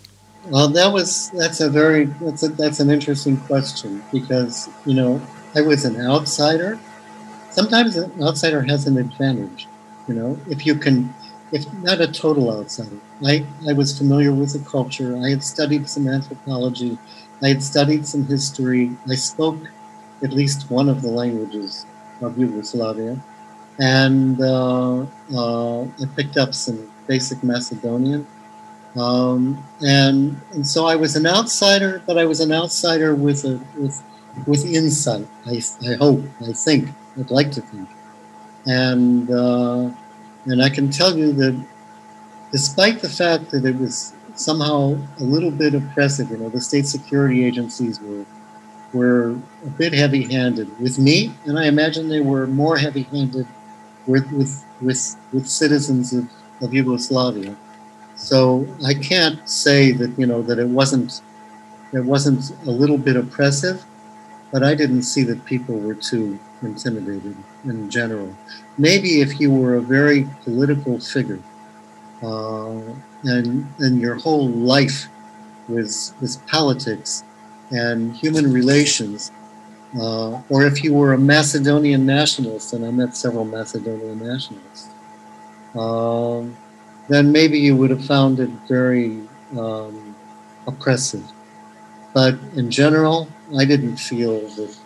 Well, 0.50 0.68
that 0.68 0.92
was 0.92 1.30
that's 1.34 1.60
a 1.60 1.68
very 1.68 2.06
that's 2.20 2.42
a, 2.42 2.48
that's 2.48 2.80
an 2.80 2.90
interesting 2.90 3.36
question 3.48 4.02
because 4.12 4.68
you 4.86 4.94
know 4.94 5.20
I 5.54 5.60
was 5.62 5.84
an 5.84 6.00
outsider. 6.00 6.78
Sometimes 7.50 7.96
an 7.96 8.10
outsider 8.22 8.62
has 8.62 8.86
an 8.86 8.96
advantage 8.98 9.68
You 10.08 10.14
know, 10.14 10.38
if 10.48 10.64
you 10.64 10.74
can, 10.74 11.14
if 11.52 11.70
not 11.82 12.00
a 12.00 12.08
total 12.08 12.50
outsider, 12.50 12.96
I, 13.24 13.44
I 13.68 13.74
was 13.74 13.96
familiar 13.96 14.32
with 14.32 14.54
the 14.54 14.70
culture. 14.70 15.14
I 15.22 15.28
had 15.28 15.44
studied 15.44 15.88
some 15.88 16.08
anthropology. 16.08 16.96
I 17.42 17.48
had 17.48 17.62
studied 17.62 18.06
some 18.06 18.24
history. 18.24 18.90
I 19.06 19.16
spoke 19.16 19.58
at 20.22 20.32
least 20.32 20.70
one 20.70 20.88
of 20.88 21.02
the 21.02 21.10
languages 21.10 21.84
of 22.20 22.38
Yugoslavia. 22.38 23.18
And 23.78 24.40
uh, 24.40 25.06
uh, 25.34 25.82
I 25.82 26.06
picked 26.16 26.36
up 26.36 26.54
some 26.54 26.90
basic 27.06 27.42
Macedonian. 27.42 28.26
Um, 28.96 29.62
and, 29.86 30.40
and 30.52 30.66
so 30.66 30.86
I 30.86 30.96
was 30.96 31.14
an 31.14 31.26
outsider, 31.26 32.02
but 32.06 32.18
I 32.18 32.24
was 32.24 32.40
an 32.40 32.52
outsider 32.52 33.14
with, 33.14 33.44
a, 33.44 33.60
with, 33.76 34.02
with 34.46 34.64
insight, 34.64 35.26
I, 35.46 35.62
I 35.88 35.94
hope, 35.94 36.24
I 36.40 36.52
think, 36.52 36.88
I'd 37.18 37.30
like 37.30 37.52
to 37.52 37.60
think. 37.60 37.88
And, 38.66 39.30
uh, 39.30 39.90
and 40.46 40.62
I 40.62 40.68
can 40.68 40.90
tell 40.90 41.16
you 41.16 41.32
that 41.32 41.66
despite 42.50 43.00
the 43.00 43.08
fact 43.08 43.50
that 43.50 43.64
it 43.64 43.76
was 43.76 44.14
somehow 44.34 44.96
a 45.20 45.22
little 45.22 45.50
bit 45.50 45.74
oppressive, 45.74 46.30
you 46.30 46.38
know, 46.38 46.48
the 46.48 46.60
state 46.60 46.86
security 46.86 47.44
agencies 47.44 48.00
were 48.00 48.24
were 48.92 49.38
a 49.64 49.70
bit 49.76 49.92
heavy-handed 49.92 50.80
with 50.80 50.98
me, 50.98 51.32
and 51.44 51.58
I 51.58 51.66
imagine 51.66 52.08
they 52.08 52.20
were 52.20 52.46
more 52.46 52.76
heavy-handed 52.76 53.46
with 54.06 54.30
with 54.32 54.64
with, 54.80 55.16
with 55.32 55.46
citizens 55.48 56.12
of, 56.12 56.28
of 56.62 56.72
Yugoslavia. 56.72 57.56
So 58.16 58.66
I 58.84 58.94
can't 58.94 59.48
say 59.48 59.92
that 59.92 60.18
you 60.18 60.26
know 60.26 60.42
that 60.42 60.58
it 60.58 60.68
wasn't 60.68 61.20
it 61.92 62.04
wasn't 62.04 62.50
a 62.66 62.70
little 62.70 62.98
bit 62.98 63.16
oppressive, 63.16 63.84
but 64.52 64.62
I 64.62 64.74
didn't 64.74 65.02
see 65.02 65.22
that 65.24 65.44
people 65.44 65.78
were 65.78 65.94
too 65.94 66.38
intimidated 66.62 67.36
in 67.64 67.90
general. 67.90 68.34
Maybe 68.76 69.20
if 69.20 69.40
you 69.40 69.50
were 69.50 69.76
a 69.76 69.80
very 69.80 70.28
political 70.44 71.00
figure 71.00 71.40
uh, 72.22 72.80
and, 73.24 73.66
and 73.78 74.00
your 74.00 74.16
whole 74.16 74.48
life 74.48 75.08
was, 75.68 76.14
was 76.20 76.36
politics 76.48 77.22
and 77.70 78.14
human 78.14 78.52
relations, 78.52 79.32
uh, 79.98 80.40
or 80.48 80.64
if 80.64 80.82
you 80.84 80.94
were 80.94 81.12
a 81.14 81.18
Macedonian 81.18 82.06
nationalist, 82.06 82.72
and 82.72 82.84
I 82.84 82.90
met 82.90 83.16
several 83.16 83.44
Macedonian 83.44 84.18
nationalists, 84.18 84.88
um, 85.74 86.56
then 87.08 87.32
maybe 87.32 87.58
you 87.58 87.76
would 87.76 87.90
have 87.90 88.04
found 88.04 88.40
it 88.40 88.50
very 88.68 89.22
um, 89.56 90.14
oppressive. 90.66 91.24
But 92.14 92.34
in 92.56 92.70
general, 92.70 93.28
I 93.56 93.64
didn't 93.64 93.96
feel 93.96 94.40
that 94.40 94.76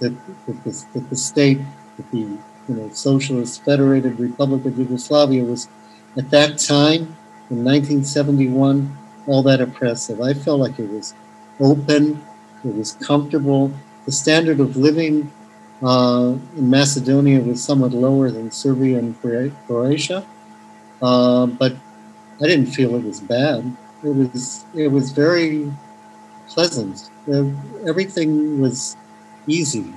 that, 0.00 0.16
that, 0.46 0.64
the, 0.64 0.86
that 0.94 1.10
the 1.10 1.16
state, 1.16 1.58
that 1.96 2.10
the 2.10 2.18
you 2.18 2.40
know 2.68 2.88
Socialist 2.90 3.64
Federated 3.64 4.18
Republic 4.18 4.64
of 4.64 4.78
Yugoslavia 4.78 5.44
was 5.44 5.68
at 6.16 6.30
that 6.30 6.58
time 6.58 7.16
in 7.50 7.64
1971 7.64 8.96
all 9.26 9.42
that 9.42 9.60
oppressive. 9.60 10.20
I 10.20 10.34
felt 10.34 10.60
like 10.60 10.78
it 10.78 10.88
was 10.88 11.14
open, 11.60 12.22
it 12.64 12.74
was 12.74 12.92
comfortable. 12.94 13.72
The 14.06 14.12
standard 14.12 14.60
of 14.60 14.76
living 14.76 15.30
uh, 15.82 16.34
in 16.56 16.70
Macedonia 16.70 17.40
was 17.40 17.62
somewhat 17.62 17.92
lower 17.92 18.30
than 18.30 18.50
Serbia 18.50 18.98
and 18.98 19.18
Croatia, 19.66 20.26
uh, 21.02 21.46
but 21.46 21.74
I 22.42 22.46
didn't 22.46 22.68
feel 22.68 22.94
it 22.96 23.04
was 23.04 23.20
bad. 23.20 23.76
It 24.04 24.14
was 24.14 24.64
it 24.74 24.88
was 24.88 25.12
very 25.12 25.72
pleasant. 26.48 27.10
everything 27.86 28.60
was 28.60 28.96
easy. 29.46 29.94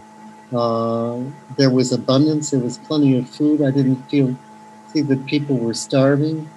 Uh, 0.54 1.22
there 1.58 1.70
was 1.70 1.92
abundance. 1.92 2.52
There 2.52 2.60
was 2.60 2.78
plenty 2.78 3.18
of 3.18 3.30
food. 3.30 3.62
I 3.62 3.72
didn't 3.72 4.04
feel 4.10 4.36
see 4.88 5.02
that 5.02 5.26
people 5.26 5.58
were 5.58 5.74
starving. 5.74 6.50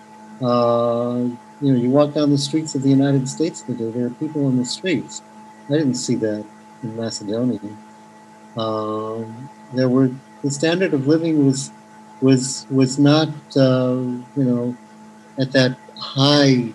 You 1.60 1.72
know, 1.72 1.78
you 1.78 1.90
walk 1.90 2.14
down 2.14 2.30
the 2.30 2.38
streets 2.38 2.74
of 2.74 2.82
the 2.82 2.90
United 2.90 3.28
States 3.28 3.62
today. 3.62 3.90
There 3.90 4.06
are 4.06 4.10
people 4.10 4.48
in 4.48 4.56
the 4.58 4.64
streets. 4.64 5.22
I 5.68 5.72
didn't 5.72 5.94
see 5.94 6.14
that 6.16 6.44
in 6.82 6.96
Macedonia. 6.96 7.60
Um, 8.56 9.48
there 9.72 9.88
were 9.88 10.10
the 10.42 10.50
standard 10.50 10.94
of 10.94 11.06
living 11.06 11.46
was 11.46 11.70
was 12.20 12.66
was 12.70 12.98
not 12.98 13.28
uh, 13.56 13.96
you 14.36 14.44
know 14.44 14.76
at 15.38 15.52
that 15.52 15.76
high 15.98 16.72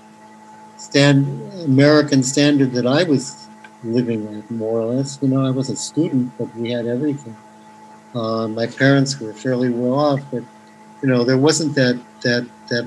stand 0.77 1.25
American 1.63 2.23
standard 2.23 2.71
that 2.71 2.87
I 2.87 3.03
was 3.03 3.47
living 3.83 4.27
at, 4.35 4.49
more 4.51 4.81
or 4.81 4.93
less. 4.93 5.19
You 5.21 5.29
know, 5.29 5.45
I 5.45 5.51
was 5.51 5.69
a 5.69 5.75
student, 5.75 6.31
but 6.37 6.53
we 6.55 6.71
had 6.71 6.85
everything. 6.87 7.35
Uh, 8.13 8.47
my 8.47 8.67
parents 8.67 9.19
were 9.19 9.33
fairly 9.33 9.69
well 9.69 9.93
off, 9.93 10.21
but 10.31 10.43
you 11.01 11.09
know, 11.09 11.23
there 11.23 11.37
wasn't 11.37 11.75
that 11.75 11.99
that 12.21 12.47
that 12.69 12.85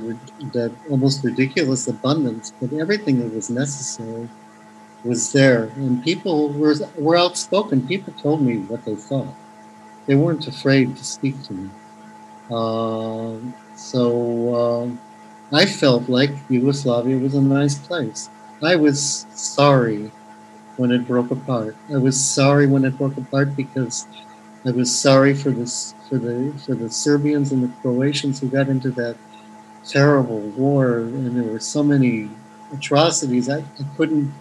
that 0.52 0.73
almost 0.90 1.25
ridiculous 1.25 1.88
abundance, 1.88 2.52
but 2.61 2.73
everything 2.73 3.18
that 3.21 3.35
was 3.35 3.50
necessary 3.50 4.28
was 5.04 5.33
there, 5.33 5.64
and 5.76 6.02
people 6.04 6.50
were 6.50 6.75
were 6.97 7.16
outspoken. 7.16 7.87
People 7.87 8.12
told 8.14 8.42
me 8.42 8.59
what 8.59 8.85
they 8.85 8.94
thought. 8.97 9.35
They 10.06 10.14
weren't 10.14 10.47
afraid 10.49 10.97
to 10.97 11.04
speak 11.04 11.42
to 11.44 11.52
me. 11.54 11.71
Uh, 12.50 13.37
so 13.76 14.54
uh, 14.54 15.56
I 15.56 15.66
felt 15.66 16.09
like 16.09 16.30
Yugoslavia 16.49 17.18
was 17.18 17.35
a 17.35 17.40
nice 17.40 17.78
place. 17.78 18.30
I 18.62 18.76
was 18.76 19.26
sorry 19.35 20.12
when 20.76 20.92
it 20.92 21.06
broke 21.06 21.30
apart. 21.30 21.76
I 21.92 21.99
was 21.99 22.18
sorry 22.23 22.66
when 22.66 22.85
it 22.85 22.99
broke 22.99 23.16
apart 23.16 23.56
because 23.56 24.06
I 24.65 24.72
was 24.72 24.93
sorry 24.93 25.34
for 25.34 25.51
this 25.51 25.93
for 26.10 26.17
the 26.17 26.53
for 26.65 26.75
the 26.75 26.89
Serbians 26.89 27.51
and 27.51 27.63
the 27.63 27.72
Croatians 27.81 28.39
who 28.39 28.50
got 28.50 28.67
into 28.67 28.91
that 28.91 29.15
terrible 29.88 30.39
war, 30.39 31.00
and 31.00 31.36
there 31.36 31.51
were 31.51 31.60
so 31.60 31.81
many 31.81 32.29
atrocities. 32.74 33.48
I, 33.50 33.60
I 33.60 33.86
couldn't 33.96 34.34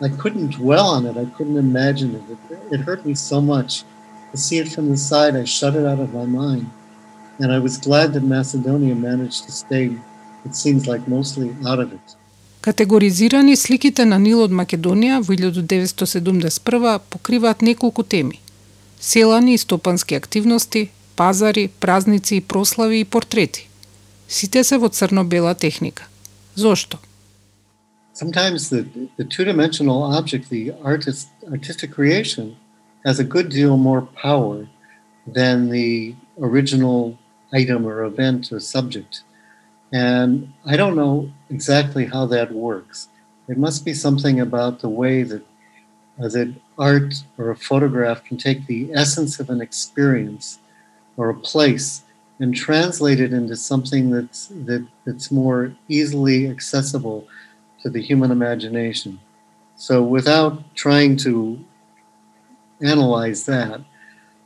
I 0.00 0.08
couldn't 0.08 0.52
dwell 0.52 0.86
on 0.86 1.04
it. 1.06 1.16
I 1.18 1.26
couldn't 1.36 1.58
imagine 1.58 2.14
it. 2.14 2.24
it. 2.50 2.58
It 2.72 2.80
hurt 2.80 3.04
me 3.04 3.14
so 3.14 3.40
much 3.40 3.84
to 4.32 4.36
see 4.38 4.58
it 4.58 4.68
from 4.72 4.88
the 4.88 4.96
side. 4.96 5.36
I 5.36 5.44
shut 5.44 5.74
it 5.74 5.84
out 5.84 6.00
of 6.00 6.14
my 6.14 6.24
mind, 6.24 6.70
and 7.38 7.52
I 7.52 7.58
was 7.58 7.76
glad 7.76 8.14
that 8.14 8.22
Macedonia 8.22 8.94
managed 8.94 9.44
to 9.44 9.52
stay. 9.52 9.92
It 10.46 10.54
seems 10.56 10.86
like 10.86 11.06
mostly 11.06 11.54
out 11.66 11.80
of 11.80 11.92
it. 11.92 12.16
Категоризирани 12.60 13.56
сликите 13.56 14.04
на 14.04 14.18
Нил 14.18 14.42
од 14.44 14.52
Македонија 14.52 15.22
во 15.24 15.32
1971 15.32 17.00
покриваат 17.10 17.62
неколку 17.62 18.02
теми. 18.02 18.40
Селани 19.05 19.53
и 19.53 19.57
стопански 19.57 20.15
активности, 20.15 20.89
пазари, 21.15 21.67
празници 21.67 22.35
и 22.35 22.41
прослави 22.41 22.99
и 22.99 23.05
портрети. 23.05 23.69
Сите 24.27 24.63
се 24.63 24.77
во 24.77 24.89
црно-бела 24.89 25.53
техника. 25.55 26.07
Зошто? 26.55 26.97
Sometimes 28.15 28.57
the, 28.73 28.81
the 29.19 29.25
two-dimensional 29.33 30.01
object, 30.19 30.49
the 30.49 30.73
artist, 30.83 31.27
artistic 31.51 31.91
creation, 31.97 32.55
has 33.05 33.19
a 33.19 33.23
good 33.23 33.49
deal 33.49 33.77
more 33.77 34.03
power 34.23 34.65
than 35.37 35.69
the 35.69 36.15
original 36.41 36.99
item 37.53 37.85
or 37.85 37.97
event 38.11 38.51
or 38.51 38.59
subject. 38.59 39.13
And 39.93 40.31
I 40.65 40.75
don't 40.77 40.95
know 40.95 41.29
exactly 41.55 42.05
how 42.13 42.25
that 42.35 42.49
works. 42.51 42.97
It 43.51 43.57
must 43.65 43.85
be 43.85 43.93
something 43.93 44.37
about 44.39 44.73
the 44.79 44.93
way 45.01 45.15
that, 45.31 45.43
that 46.17 46.53
art 46.77 47.15
or 47.37 47.51
a 47.51 47.55
photograph 47.55 48.23
can 48.23 48.37
take 48.37 48.65
the 48.67 48.93
essence 48.93 49.39
of 49.39 49.49
an 49.49 49.61
experience 49.61 50.59
or 51.17 51.29
a 51.29 51.35
place 51.35 52.03
and 52.39 52.55
translate 52.55 53.19
it 53.19 53.33
into 53.33 53.55
something 53.55 54.09
that's 54.09 54.47
that, 54.47 54.85
that's 55.05 55.31
more 55.31 55.73
easily 55.87 56.49
accessible 56.49 57.27
to 57.81 57.89
the 57.89 58.01
human 58.01 58.31
imagination. 58.31 59.19
So 59.77 60.03
without 60.03 60.75
trying 60.75 61.17
to 61.17 61.59
analyze 62.81 63.45
that, 63.45 63.81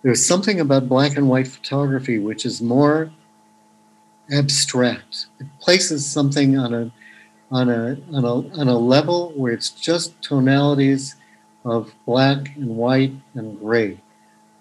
there's 0.02 0.26
something 0.26 0.60
about 0.60 0.90
black 0.90 1.18
and 1.18 1.30
white 1.30 1.48
photography 1.48 2.20
which 2.20 2.46
is 2.46 2.62
more 2.62 3.12
abstract. 4.32 5.28
It 5.40 5.48
places 5.60 6.06
something 6.06 6.58
on 6.58 6.74
a 6.74 6.92
on 7.52 7.70
a 7.70 7.98
on 8.14 8.26
a 8.26 8.60
on 8.60 8.68
a 8.68 8.78
level 8.78 9.34
where 9.36 9.54
it's 9.54 9.70
just 9.72 10.22
tonalities 10.22 11.16
of 11.66 11.94
black 12.06 12.56
and 12.56 12.76
white 12.76 13.14
and 13.36 13.60
gray. 13.60 14.00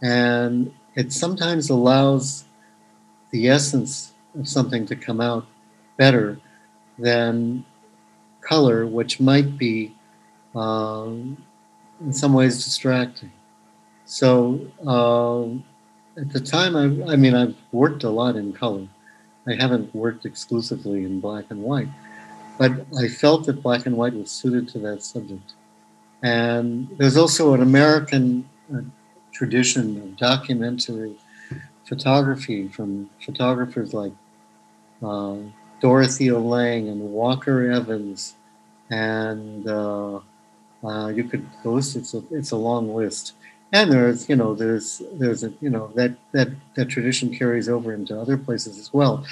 And 0.03 0.73
it 0.95 1.13
sometimes 1.13 1.71
allows 1.71 2.45
the 3.31 3.49
essence 3.49 4.13
of 4.39 4.49
something 4.49 4.87
to 4.87 4.97
come 4.97 5.21
out 5.21 5.47
better 5.97 6.41
than 6.99 7.65
color, 8.41 8.87
which 8.87 9.21
might 9.21 9.59
be 9.59 9.95
um, 10.55 11.37
in 12.01 12.13
some 12.13 12.33
ways 12.33 12.65
distracting. 12.65 13.33
So 14.05 14.61
uh, 14.87 15.45
at 16.21 16.33
the 16.33 16.41
time, 16.41 16.75
I, 16.77 17.13
I 17.13 17.17
mean, 17.17 17.35
I've 17.35 17.57
worked 17.73 18.05
a 18.05 18.11
lot 18.11 18.37
in 18.37 18.53
color. 18.53 18.89
I 19.47 19.55
haven't 19.55 19.95
worked 19.95 20.27
exclusively 20.27 21.05
in 21.05 21.21
black 21.21 21.47
and 21.51 21.63
white, 21.63 21.89
but 22.59 22.73
I 22.99 23.09
felt 23.09 23.47
that 23.47 23.63
black 23.63 23.87
and 23.87 23.97
white 23.97 24.15
was 24.15 24.31
suited 24.31 24.69
to 24.69 24.79
that 24.81 25.03
subject. 25.03 25.55
And 26.23 26.89
there's 26.99 27.17
also 27.17 27.55
an 27.55 27.63
American 27.63 28.49
uh, 28.75 28.81
tradition 29.33 30.01
of 30.03 30.17
documentary 30.17 31.17
photography 31.85 32.69
from 32.69 33.11
photographers 33.25 33.95
like 33.95 34.13
uh, 35.03 35.37
Dorothea 35.81 36.39
Lange 36.39 36.89
and 36.89 37.01
Walker 37.01 37.71
Evans, 37.71 38.35
and 38.91 39.69
uh, 39.69 40.21
uh, 40.85 41.09
you 41.09 41.25
could 41.25 41.47
list 41.65 41.97
it's 41.97 42.15
a 42.15 42.23
it's 42.31 42.51
a 42.53 42.57
long 42.57 42.95
list. 42.95 43.35
And 43.73 43.93
there's 43.93 44.29
you 44.29 44.37
know 44.37 44.55
there's 44.55 45.03
there's 45.15 45.45
a 45.45 45.53
you 45.61 45.71
know 45.71 45.93
that 45.95 46.17
that 46.33 46.49
that 46.75 46.87
tradition 46.87 47.35
carries 47.37 47.69
over 47.69 47.93
into 47.93 48.19
other 48.19 48.37
places 48.39 48.79
as 48.79 48.93
well, 48.93 49.25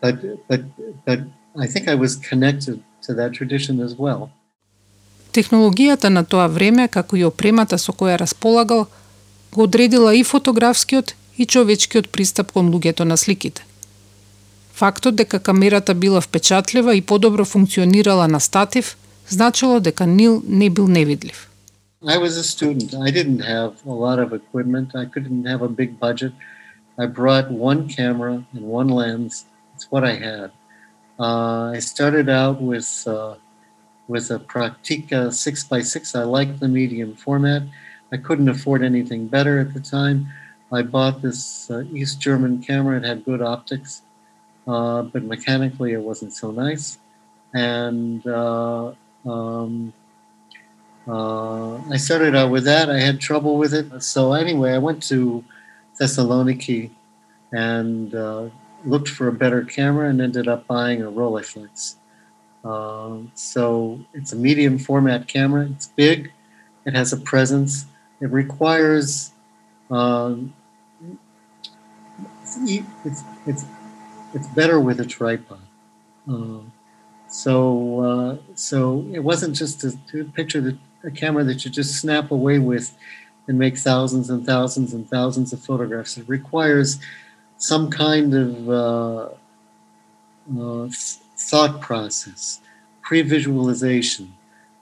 but 0.00 0.16
but 0.48 0.62
but 1.04 1.20
I 1.58 1.66
think 1.66 1.88
I 1.88 1.94
was 1.94 2.16
connected 2.16 2.82
to 3.02 3.14
that 3.14 3.32
tradition 3.32 3.80
as 3.80 3.94
well. 3.96 4.30
Технологијата 5.32 6.08
на 6.08 6.24
тоа 6.24 6.48
време, 6.48 6.88
како 6.88 7.16
и 7.16 7.24
опремата 7.24 7.78
со 7.78 7.92
која 7.92 8.18
располагал, 8.18 8.86
го 9.52 9.62
одредила 9.62 10.14
и 10.14 10.24
фотографскиот 10.24 11.14
и 11.36 11.46
човечкиот 11.46 12.08
пристап 12.10 12.52
кон 12.52 12.70
луѓето 12.74 13.04
на 13.04 13.16
сликите. 13.16 13.64
Фактот 14.74 15.14
дека 15.14 15.38
камерата 15.38 15.94
била 15.94 16.20
впечатлива 16.20 16.94
и 16.94 17.00
подобро 17.00 17.44
функционирала 17.44 18.28
на 18.28 18.40
статив, 18.40 18.96
значило 19.28 19.80
дека 19.80 20.06
Нил 20.06 20.42
не 20.46 20.70
бил 20.70 20.88
невидлив. 20.88 21.46
I 22.02 22.16
was 22.16 22.38
a 22.38 22.42
student. 22.42 22.94
I 22.94 23.10
didn't 23.10 23.44
have 23.44 23.72
a 23.86 23.92
lot 23.92 24.18
of 24.18 24.32
equipment. 24.32 24.88
I 24.94 25.04
couldn't 25.04 25.44
have 25.44 25.62
a 25.62 25.68
big 25.68 26.00
budget. 26.00 26.32
I 26.98 27.06
brought 27.06 27.50
one 27.50 27.88
camera 27.88 28.42
and 28.54 28.62
one 28.62 28.88
lens. 28.88 29.44
It's 29.74 29.86
what 29.92 30.02
I 30.02 30.14
had. 30.28 30.50
Uh, 31.18 31.72
I 31.76 31.78
started 31.92 32.28
out 32.30 32.58
with 32.62 32.90
uh, 33.06 33.34
with 34.10 34.28
a 34.32 34.40
Praktica 34.40 35.30
6x6. 35.30 36.18
I 36.18 36.24
liked 36.24 36.58
the 36.58 36.66
medium 36.66 37.14
format. 37.14 37.62
I 38.10 38.16
couldn't 38.16 38.48
afford 38.48 38.82
anything 38.82 39.28
better 39.28 39.60
at 39.60 39.72
the 39.72 39.78
time. 39.78 40.26
I 40.72 40.82
bought 40.82 41.22
this 41.22 41.70
uh, 41.70 41.84
East 41.94 42.20
German 42.20 42.60
camera. 42.60 42.96
It 42.96 43.04
had 43.04 43.24
good 43.24 43.40
optics, 43.40 44.02
uh, 44.66 45.02
but 45.02 45.22
mechanically 45.22 45.92
it 45.92 46.00
wasn't 46.00 46.32
so 46.32 46.50
nice. 46.50 46.98
And 47.54 48.26
uh, 48.26 48.94
um, 49.24 49.92
uh, 51.06 51.76
I 51.76 51.96
started 51.96 52.34
out 52.34 52.50
with 52.50 52.64
that. 52.64 52.90
I 52.90 52.98
had 52.98 53.20
trouble 53.20 53.58
with 53.58 53.72
it. 53.72 54.02
So 54.02 54.32
anyway, 54.32 54.72
I 54.72 54.78
went 54.78 55.04
to 55.04 55.44
Thessaloniki 56.00 56.90
and 57.52 58.12
uh, 58.12 58.48
looked 58.84 59.08
for 59.08 59.28
a 59.28 59.32
better 59.32 59.62
camera 59.62 60.08
and 60.08 60.20
ended 60.20 60.48
up 60.48 60.66
buying 60.66 61.00
a 61.00 61.12
Rolleiflex. 61.12 61.94
Um, 62.64 63.32
so 63.34 64.00
it's 64.12 64.32
a 64.32 64.36
medium 64.36 64.78
format 64.78 65.28
camera. 65.28 65.68
It's 65.70 65.86
big. 65.88 66.32
It 66.84 66.94
has 66.94 67.12
a 67.12 67.16
presence. 67.16 67.86
It 68.20 68.30
requires. 68.30 69.32
Um, 69.90 70.52
it's, 72.62 73.22
it's 73.46 73.64
it's 74.34 74.46
better 74.48 74.80
with 74.80 75.00
a 75.00 75.06
tripod. 75.06 75.60
Um, 76.28 76.72
so 77.28 78.00
uh, 78.00 78.36
so 78.54 79.06
it 79.12 79.20
wasn't 79.20 79.56
just 79.56 79.84
a, 79.84 79.96
a 80.14 80.24
picture 80.24 80.60
that 80.60 80.76
a 81.04 81.10
camera 81.10 81.44
that 81.44 81.64
you 81.64 81.70
just 81.70 82.00
snap 82.00 82.30
away 82.30 82.58
with 82.58 82.96
and 83.48 83.58
make 83.58 83.78
thousands 83.78 84.30
and 84.30 84.44
thousands 84.44 84.92
and 84.92 85.08
thousands 85.08 85.52
of 85.52 85.60
photographs. 85.60 86.18
It 86.18 86.28
requires 86.28 86.98
some 87.56 87.90
kind 87.90 88.34
of 88.34 88.68
uh, 88.68 89.28
uh, 90.58 90.88
thought 91.40 91.80
process, 91.80 92.60
pre-visualization, 93.02 94.32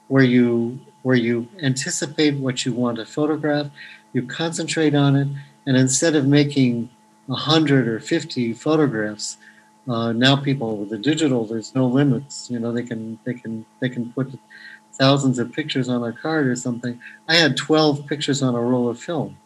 where 0.07 0.23
you 0.23 0.79
where 1.03 1.15
you 1.15 1.47
anticipate 1.63 2.35
what 2.35 2.65
you 2.65 2.73
want 2.73 2.97
to 2.97 3.05
photograph, 3.05 3.67
you 4.11 4.21
concentrate 4.23 4.93
on 4.93 5.15
it, 5.15 5.27
and 5.65 5.77
instead 5.77 6.15
of 6.15 6.27
making 6.27 6.89
a 7.29 7.35
hundred 7.35 7.87
or 7.87 7.99
fifty 7.99 8.53
photographs, 8.53 9.37
uh, 9.87 10.11
now 10.11 10.35
people 10.35 10.77
with 10.77 10.89
the 10.89 10.97
digital, 10.97 11.45
there's 11.45 11.73
no 11.73 11.87
limits. 11.87 12.49
You 12.51 12.59
know, 12.59 12.71
they 12.71 12.83
can 12.83 13.17
they 13.23 13.33
can 13.33 13.65
they 13.79 13.89
can 13.89 14.11
put 14.11 14.37
thousands 14.93 15.39
of 15.39 15.53
pictures 15.53 15.87
on 15.87 16.03
a 16.03 16.11
card 16.11 16.47
or 16.47 16.55
something. 16.55 16.99
I 17.27 17.35
had 17.35 17.55
twelve 17.55 18.05
pictures 18.05 18.41
on 18.43 18.55
a 18.55 18.61
roll 18.61 18.89
of 18.89 18.99
film, 18.99 19.37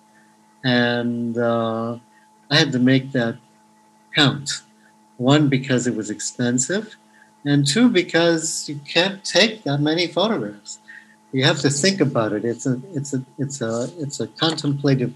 and 0.63 1.37
uh, 1.37 1.97
I 2.49 2.57
had 2.57 2.71
to 2.71 2.79
make 2.79 3.11
that 3.11 3.37
count. 4.15 4.63
One 5.17 5.47
because 5.47 5.85
it 5.85 5.95
was 5.95 6.09
expensive, 6.09 6.97
and 7.45 7.67
two 7.67 7.89
because 7.89 8.67
you 8.69 8.79
can't 8.87 9.23
take 9.23 9.63
that 9.63 9.79
many 9.79 10.07
photographs. 10.07 10.79
You 11.31 11.43
have 11.45 11.59
to 11.61 11.69
think 11.69 11.99
about 11.99 12.31
it. 12.33 12.45
It's 12.45 12.65
a 12.65 12.79
it's 12.93 13.13
a 13.13 13.23
it's 13.37 13.61
a 13.61 13.89
it's 13.99 14.19
a 14.19 14.27
contemplative 14.27 15.13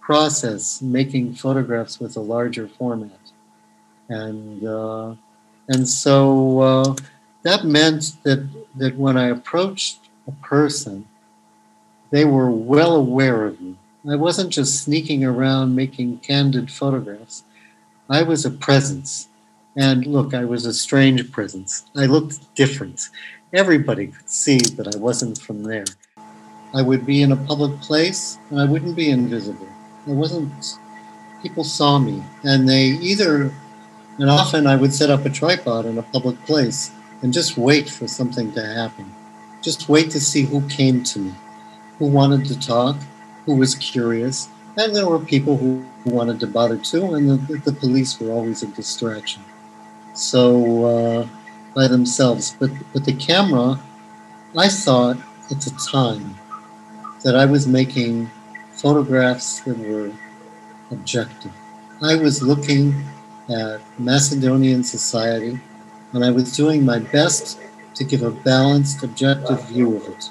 process 0.00 0.80
making 0.80 1.34
photographs 1.34 2.00
with 2.00 2.16
a 2.16 2.20
larger 2.20 2.68
format. 2.68 3.20
and 4.08 4.64
uh, 4.66 5.14
and 5.68 5.88
so 5.88 6.60
uh, 6.60 6.94
that 7.42 7.64
meant 7.64 8.16
that 8.22 8.48
that 8.76 8.96
when 8.96 9.16
I 9.16 9.28
approached 9.28 9.98
a 10.26 10.32
person, 10.32 11.06
they 12.10 12.24
were 12.24 12.50
well 12.50 12.96
aware 12.96 13.44
of 13.46 13.60
me. 13.60 13.76
I 14.10 14.16
wasn't 14.16 14.50
just 14.50 14.82
sneaking 14.82 15.24
around 15.24 15.74
making 15.74 16.18
candid 16.18 16.70
photographs. 16.70 17.42
I 18.08 18.22
was 18.22 18.46
a 18.46 18.50
presence. 18.50 19.28
And 19.78 20.08
look, 20.08 20.34
I 20.34 20.44
was 20.44 20.66
a 20.66 20.74
strange 20.74 21.30
presence. 21.30 21.84
I 21.96 22.06
looked 22.06 22.52
different. 22.56 23.10
Everybody 23.54 24.08
could 24.08 24.28
see 24.28 24.58
that 24.58 24.92
I 24.92 24.98
wasn't 24.98 25.38
from 25.38 25.62
there. 25.62 25.84
I 26.74 26.82
would 26.82 27.06
be 27.06 27.22
in 27.22 27.30
a 27.30 27.36
public 27.36 27.80
place 27.80 28.38
and 28.50 28.60
I 28.60 28.64
wouldn't 28.64 28.96
be 28.96 29.08
invisible. 29.08 29.68
I 30.08 30.10
wasn't, 30.10 30.52
people 31.44 31.62
saw 31.62 32.00
me 32.00 32.24
and 32.42 32.68
they 32.68 32.86
either, 32.86 33.52
and 34.18 34.28
often 34.28 34.66
I 34.66 34.74
would 34.74 34.92
set 34.92 35.10
up 35.10 35.24
a 35.24 35.30
tripod 35.30 35.86
in 35.86 35.96
a 35.96 36.02
public 36.02 36.44
place 36.44 36.90
and 37.22 37.32
just 37.32 37.56
wait 37.56 37.88
for 37.88 38.08
something 38.08 38.50
to 38.54 38.66
happen. 38.66 39.14
Just 39.62 39.88
wait 39.88 40.10
to 40.10 40.18
see 40.20 40.42
who 40.42 40.68
came 40.68 41.04
to 41.04 41.20
me, 41.20 41.34
who 42.00 42.06
wanted 42.06 42.46
to 42.46 42.58
talk, 42.58 42.96
who 43.46 43.54
was 43.54 43.76
curious. 43.76 44.48
And 44.76 44.94
there 44.94 45.06
were 45.06 45.20
people 45.20 45.56
who 45.56 45.86
wanted 46.04 46.40
to 46.40 46.48
bother 46.48 46.78
too, 46.78 47.14
and 47.14 47.30
the, 47.30 47.58
the 47.58 47.72
police 47.72 48.18
were 48.18 48.32
always 48.32 48.64
a 48.64 48.66
distraction. 48.66 49.42
So, 50.18 50.84
uh, 50.84 51.28
by 51.74 51.86
themselves. 51.86 52.56
But, 52.58 52.70
but 52.92 53.04
the 53.04 53.12
camera, 53.12 53.78
I 54.56 54.68
thought 54.68 55.16
at 55.50 55.60
the 55.60 55.70
time 55.92 56.34
that 57.22 57.36
I 57.36 57.44
was 57.44 57.68
making 57.68 58.28
photographs 58.72 59.60
that 59.60 59.78
were 59.78 60.10
objective. 60.90 61.52
I 62.02 62.16
was 62.16 62.42
looking 62.42 63.04
at 63.48 63.80
Macedonian 63.98 64.82
society 64.82 65.60
and 66.12 66.24
I 66.24 66.30
was 66.30 66.56
doing 66.56 66.84
my 66.84 66.98
best 66.98 67.60
to 67.94 68.04
give 68.04 68.22
a 68.22 68.30
balanced, 68.30 69.04
objective 69.04 69.62
view 69.68 69.96
of 69.98 70.08
it. 70.08 70.30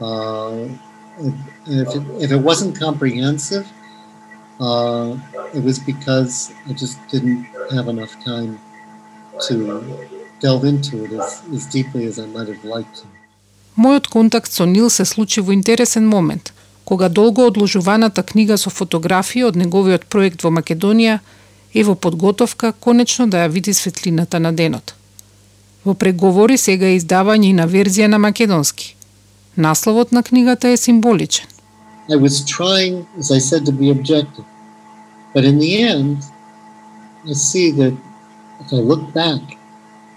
Uh, 0.00 0.68
if, 1.66 1.94
it 1.94 2.22
if 2.24 2.32
it 2.32 2.36
wasn't 2.36 2.78
comprehensive, 2.78 3.70
uh, 4.60 5.16
it 5.54 5.62
was 5.62 5.78
because 5.78 6.52
I 6.68 6.72
just 6.72 6.96
didn't 7.08 7.44
have 7.72 7.88
enough 7.88 8.12
time 8.24 8.58
to 9.48 9.54
delve 10.40 10.64
into 10.64 11.04
it 11.04 11.12
as, 11.12 11.42
as 11.54 11.66
deeply 11.66 12.06
as 12.06 12.18
I 12.18 12.26
might 12.26 12.48
have 12.48 12.64
liked 12.64 12.94
to. 13.00 13.06
Мојот 13.76 14.08
контакт 14.08 14.52
со 14.52 14.66
Нил 14.66 14.90
се 14.90 15.04
случи 15.04 15.40
во 15.40 15.52
интересен 15.52 16.08
момент, 16.08 16.52
кога 16.84 17.08
долго 17.08 17.46
одложуваната 17.46 18.22
книга 18.22 18.58
со 18.58 18.70
фотографии 18.70 19.44
од 19.44 19.56
неговиот 19.56 20.06
проект 20.06 20.42
во 20.42 20.50
Македонија 20.50 21.20
е 21.74 21.84
во 21.84 21.94
подготовка 21.94 22.72
конечно 22.72 23.28
да 23.30 23.44
ја 23.44 23.48
види 23.48 23.72
светлината 23.72 24.40
на 24.40 24.52
денот. 24.52 24.94
Во 25.84 25.94
преговори 25.94 26.58
сега 26.58 26.86
е 26.86 26.98
издавање 26.98 27.46
и 27.50 27.52
на 27.52 27.68
верзија 27.68 28.06
на 28.06 28.18
македонски. 28.18 28.96
Насловот 29.56 30.12
на 30.12 30.22
книгата 30.22 30.68
е 30.68 30.76
символичен. 30.76 31.46
I 32.10 32.16
was 32.16 32.42
trying, 32.44 33.06
as 33.18 33.30
I 33.30 33.38
said, 33.38 33.64
to 33.66 33.72
be 33.72 33.88
objective. 33.90 34.44
But 35.34 35.44
in 35.44 35.58
the 35.58 35.72
end, 35.94 36.16
I 37.24 37.34
see 37.34 37.70
that 37.70 37.94
if 38.60 38.72
I 38.72 38.76
look 38.76 39.12
back 39.12 39.40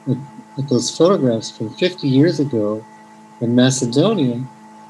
at, 0.07 0.17
at 0.57 0.69
those 0.69 0.95
photographs 0.95 1.55
from 1.55 1.69
50 1.71 2.07
years 2.07 2.39
ago 2.39 2.83
in 3.41 3.55
Macedonia, 3.55 4.43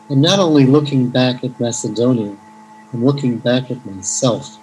I'm 0.09 0.21
not 0.21 0.39
only 0.39 0.65
looking 0.65 1.09
back 1.09 1.43
at 1.43 1.59
Macedonia, 1.59 2.35
I'm 2.91 3.05
looking 3.05 3.37
back 3.37 3.71
at 3.71 3.85
myself. 3.85 4.57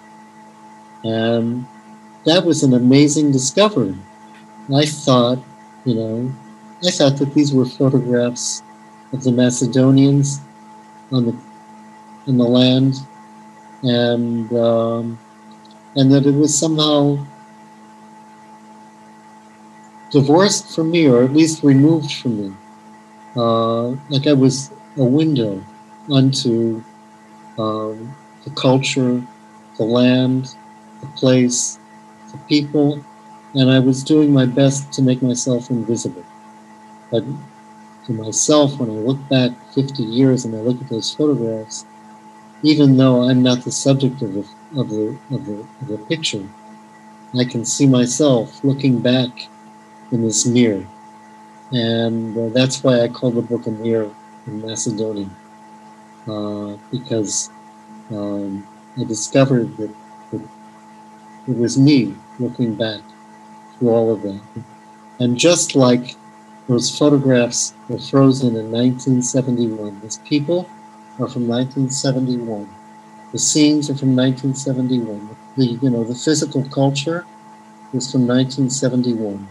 And 1.03 1.65
that 2.25 2.45
was 2.45 2.63
an 2.63 2.73
amazing 2.73 3.31
discovery. 3.31 3.97
I 4.73 4.85
thought 4.85 5.39
you 5.85 5.95
know, 5.95 6.33
I 6.85 6.91
thought 6.91 7.17
that 7.17 7.33
these 7.33 7.53
were 7.53 7.65
photographs 7.65 8.61
of 9.13 9.23
the 9.23 9.31
Macedonians 9.31 10.39
on 11.11 11.25
the 11.25 11.35
in 12.27 12.37
the 12.37 12.45
land, 12.45 12.95
and 13.83 14.51
um, 14.53 15.19
and 15.95 16.11
that 16.11 16.25
it 16.25 16.35
was 16.35 16.57
somehow 16.57 17.25
divorced 20.11 20.75
from 20.75 20.91
me, 20.91 21.07
or 21.07 21.23
at 21.23 21.33
least 21.33 21.63
removed 21.63 22.11
from 22.11 22.41
me, 22.41 22.55
uh, 23.35 23.87
like 24.09 24.27
I 24.27 24.33
was 24.33 24.71
a 24.97 25.03
window 25.03 25.63
onto 26.09 26.83
um, 27.57 28.13
the 28.43 28.51
culture, 28.51 29.25
the 29.77 29.83
land, 29.83 30.55
the 30.99 31.07
place, 31.07 31.79
the 32.31 32.37
people, 32.49 33.03
and 33.55 33.69
I 33.69 33.79
was 33.79 34.03
doing 34.03 34.31
my 34.31 34.45
best 34.45 34.91
to 34.93 35.01
make 35.01 35.21
myself 35.21 35.69
invisible. 35.69 36.25
But 37.09 37.23
to 38.05 38.13
myself, 38.13 38.79
when 38.79 38.89
I 38.89 38.93
look 38.93 39.29
back 39.29 39.51
50 39.73 40.03
years 40.03 40.45
and 40.45 40.55
I 40.55 40.59
look 40.59 40.81
at 40.81 40.89
those 40.89 41.13
photographs, 41.13 41.85
even 42.63 42.97
though 42.97 43.23
I'm 43.23 43.41
not 43.41 43.63
the 43.63 43.71
subject 43.71 44.21
of 44.21 44.33
the, 44.33 44.45
of 44.77 44.89
the, 44.89 45.17
of 45.31 45.45
the, 45.45 45.67
of 45.81 45.87
the 45.87 45.97
picture, 46.09 46.47
I 47.37 47.45
can 47.45 47.63
see 47.65 47.87
myself 47.87 48.63
looking 48.63 48.99
back 48.99 49.47
in 50.11 50.21
this 50.21 50.45
mirror. 50.45 50.85
And 51.71 52.37
uh, 52.37 52.49
that's 52.49 52.83
why 52.83 53.01
I 53.01 53.07
call 53.07 53.31
the 53.31 53.41
book 53.41 53.67
a 53.67 53.71
mirror 53.71 54.13
in 54.45 54.61
Macedonian, 54.61 55.33
uh, 56.27 56.77
because 56.91 57.49
um, 58.11 58.67
I 58.99 59.05
discovered 59.05 59.77
that, 59.77 59.93
that 60.31 60.41
it 61.47 61.57
was 61.57 61.77
me 61.77 62.13
looking 62.39 62.75
back 62.75 63.01
through 63.77 63.89
all 63.89 64.13
of 64.13 64.21
that. 64.23 64.41
And 65.19 65.37
just 65.37 65.75
like 65.75 66.15
those 66.67 66.95
photographs 66.97 67.73
were 67.87 67.99
frozen 67.99 68.55
in 68.55 68.71
1971, 68.71 70.01
these 70.01 70.17
people 70.19 70.69
are 71.19 71.27
from 71.27 71.47
1971. 71.47 72.69
The 73.31 73.39
scenes 73.39 73.89
are 73.89 73.95
from 73.95 74.15
1971. 74.15 75.37
The 75.55 75.65
you 75.65 75.89
know 75.89 76.03
the 76.03 76.15
physical 76.15 76.63
culture 76.69 77.25
is 77.93 78.11
from 78.11 78.27
1971, 78.27 79.47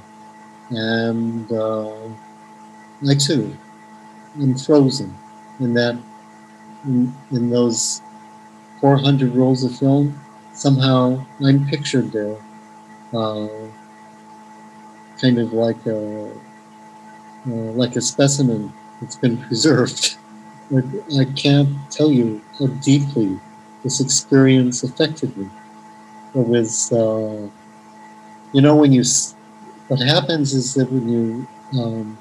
and 0.71 1.51
uh, 1.53 2.09
I 3.09 3.15
too 3.15 3.57
am 4.41 4.57
frozen 4.57 5.17
in 5.59 5.75
that 5.75 5.99
in, 6.85 7.15
in 7.31 7.51
those 7.51 8.03
400 8.81 9.35
rolls 9.35 9.65
of 9.65 9.77
film. 9.77 10.19
Somehow 10.53 11.25
I'm 11.45 11.67
pictured 11.67 12.13
there. 12.13 12.37
Uh, 13.13 13.49
kind 15.21 15.39
of 15.39 15.53
like 15.53 15.85
a 15.87 16.31
uh, 17.47 17.73
like 17.73 17.97
a 17.97 18.01
specimen 18.01 18.73
that's 19.01 19.17
been 19.17 19.39
preserved. 19.39 20.17
I 21.19 21.25
can't 21.37 21.91
tell 21.91 22.13
you 22.13 22.41
how 22.59 22.67
deeply 22.67 23.39
this 23.83 24.01
experience 24.01 24.83
affected 24.83 25.37
me. 25.37 25.49
It 26.35 26.47
was, 26.47 26.93
uh, 26.93 27.49
you 28.53 28.61
know, 28.61 28.77
when 28.77 28.93
you, 28.93 29.03
what 29.91 30.01
happens 30.01 30.55
is 30.55 30.73
that 30.75 30.91
when 30.93 31.09
you 31.09 31.49
um, 31.77 32.17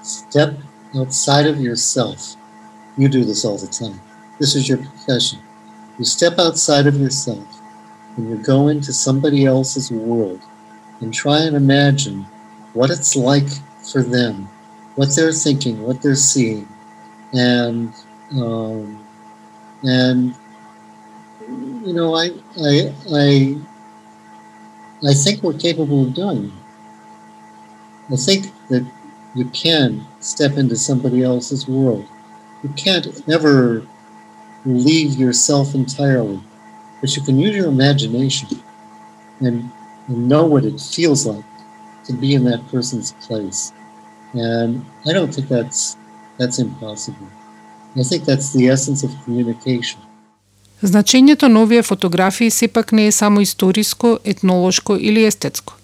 step 0.00 0.56
outside 0.96 1.46
of 1.46 1.60
yourself, 1.60 2.36
you 2.96 3.10
do 3.10 3.24
this 3.26 3.44
all 3.44 3.58
the 3.58 3.66
time. 3.66 4.00
This 4.40 4.54
is 4.54 4.66
your 4.66 4.78
profession. 4.78 5.38
You 5.98 6.06
step 6.06 6.38
outside 6.38 6.86
of 6.86 6.96
yourself 6.96 7.60
and 8.16 8.30
you 8.30 8.36
go 8.36 8.68
into 8.68 8.90
somebody 8.90 9.44
else's 9.44 9.90
world 9.90 10.40
and 11.02 11.12
try 11.12 11.40
and 11.40 11.56
imagine 11.56 12.22
what 12.72 12.88
it's 12.88 13.14
like 13.14 13.48
for 13.92 14.02
them, 14.02 14.48
what 14.94 15.14
they're 15.14 15.30
thinking, 15.30 15.82
what 15.82 16.00
they're 16.00 16.14
seeing, 16.14 16.66
and 17.34 17.92
um, 18.32 19.04
and 19.82 20.34
you 21.84 21.92
know, 21.92 22.14
I 22.14 22.30
I 22.58 22.94
I 23.12 23.56
I 25.06 25.14
think 25.14 25.42
we're 25.42 25.54
capable 25.54 26.02
of 26.02 26.14
doing. 26.14 26.52
I 28.10 28.16
think 28.16 28.52
that 28.68 28.86
you 29.34 29.46
can 29.46 30.06
step 30.20 30.56
into 30.56 30.76
somebody 30.76 31.22
else's 31.22 31.68
world. 31.68 32.06
You 32.62 32.70
can't 32.70 33.06
ever 33.28 33.86
leave 34.66 35.14
yourself 35.16 35.74
entirely, 35.74 36.40
but 37.00 37.16
you 37.16 37.22
can 37.22 37.38
use 37.38 37.56
your 37.56 37.68
imagination 37.68 38.48
and 39.40 39.70
and 40.08 40.28
know 40.28 40.44
what 40.46 40.64
it 40.64 40.80
feels 40.80 41.26
like 41.26 41.44
to 42.04 42.12
be 42.12 42.34
in 42.34 42.44
that 42.44 42.66
person's 42.68 43.12
place. 43.26 43.72
And 44.34 44.84
I 45.06 45.12
don't 45.12 45.34
think 45.34 45.48
that's 45.48 45.96
that's 46.38 46.58
impossible. 46.58 47.28
I 47.96 48.02
think 48.04 48.24
that's 48.24 48.52
the 48.52 48.68
essence 48.68 49.04
of 49.04 49.12
communication. 49.24 50.00
Значењето 50.84 51.48
на 51.48 51.62
овие 51.62 51.82
фотографии 51.82 52.50
сепак 52.50 52.92
не 52.92 53.06
е 53.06 53.12
само 53.12 53.40
историско, 53.40 54.18
етнолошко 54.24 54.96
или 54.96 55.24
естетско. 55.24 55.74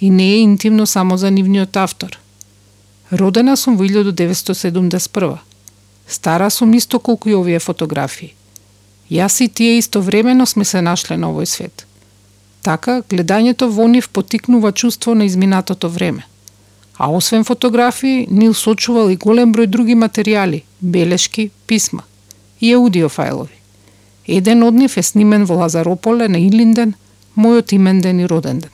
И 0.00 0.10
не 0.10 0.32
е 0.32 0.36
интимно 0.36 0.86
само 0.86 1.16
за 1.16 1.30
нивниот 1.30 1.76
автор. 1.76 2.18
Родена 3.12 3.56
сум 3.56 3.76
во 3.76 3.84
1971. 3.84 5.38
Стара 6.08 6.50
сум 6.50 6.74
исто 6.74 6.98
колку 6.98 7.28
и 7.28 7.34
овие 7.34 7.58
фотографии. 7.58 8.34
Јас 9.10 9.44
и 9.44 9.48
тие 9.48 9.78
истовремено 9.78 10.46
сме 10.46 10.64
се 10.64 10.82
нашле 10.82 11.16
на 11.16 11.30
овој 11.30 11.44
свет– 11.44 11.86
Така, 12.62 13.00
гледањето 13.10 13.66
во 13.74 13.88
нив 13.90 14.08
потикнува 14.08 14.72
чувство 14.72 15.14
на 15.14 15.24
изминатото 15.24 15.88
време. 15.88 16.26
А 16.96 17.10
освен 17.10 17.44
фотографии, 17.44 18.26
Нил 18.30 18.54
сочувал 18.54 19.10
и 19.10 19.16
голем 19.16 19.52
број 19.52 19.66
други 19.66 19.96
материјали, 19.98 20.62
белешки, 20.80 21.50
писма 21.66 22.04
и 22.60 22.70
аудиофајлови. 22.76 23.61
Еден 24.26 24.62
од 24.62 24.74
нив 24.74 24.94
е 24.96 25.02
снимен 25.02 25.44
во 25.44 25.58
Лазарополе 25.62 26.28
на 26.28 26.38
Илинден, 26.38 26.94
мојот 27.36 27.74
имен 27.74 28.00
ден 28.00 28.20
и 28.20 28.26
роден 28.26 28.60
ден. 28.60 28.70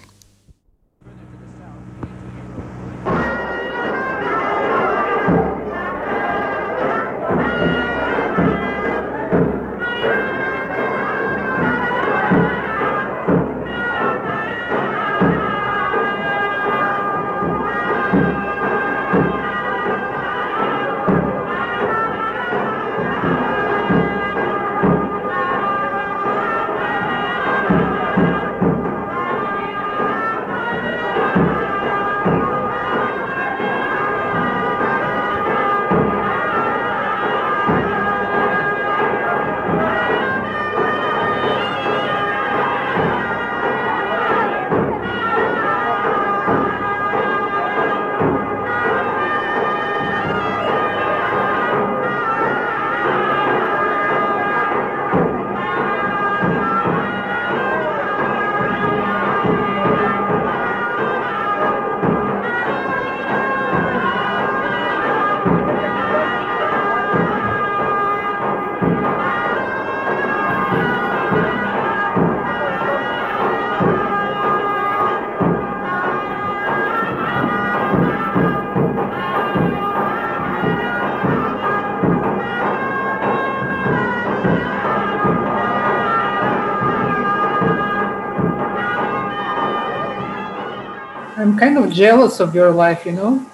Jealous 91.90 92.40
of 92.40 92.54
your 92.54 92.70
life, 92.70 93.04
you 93.06 93.12
know. 93.12 93.46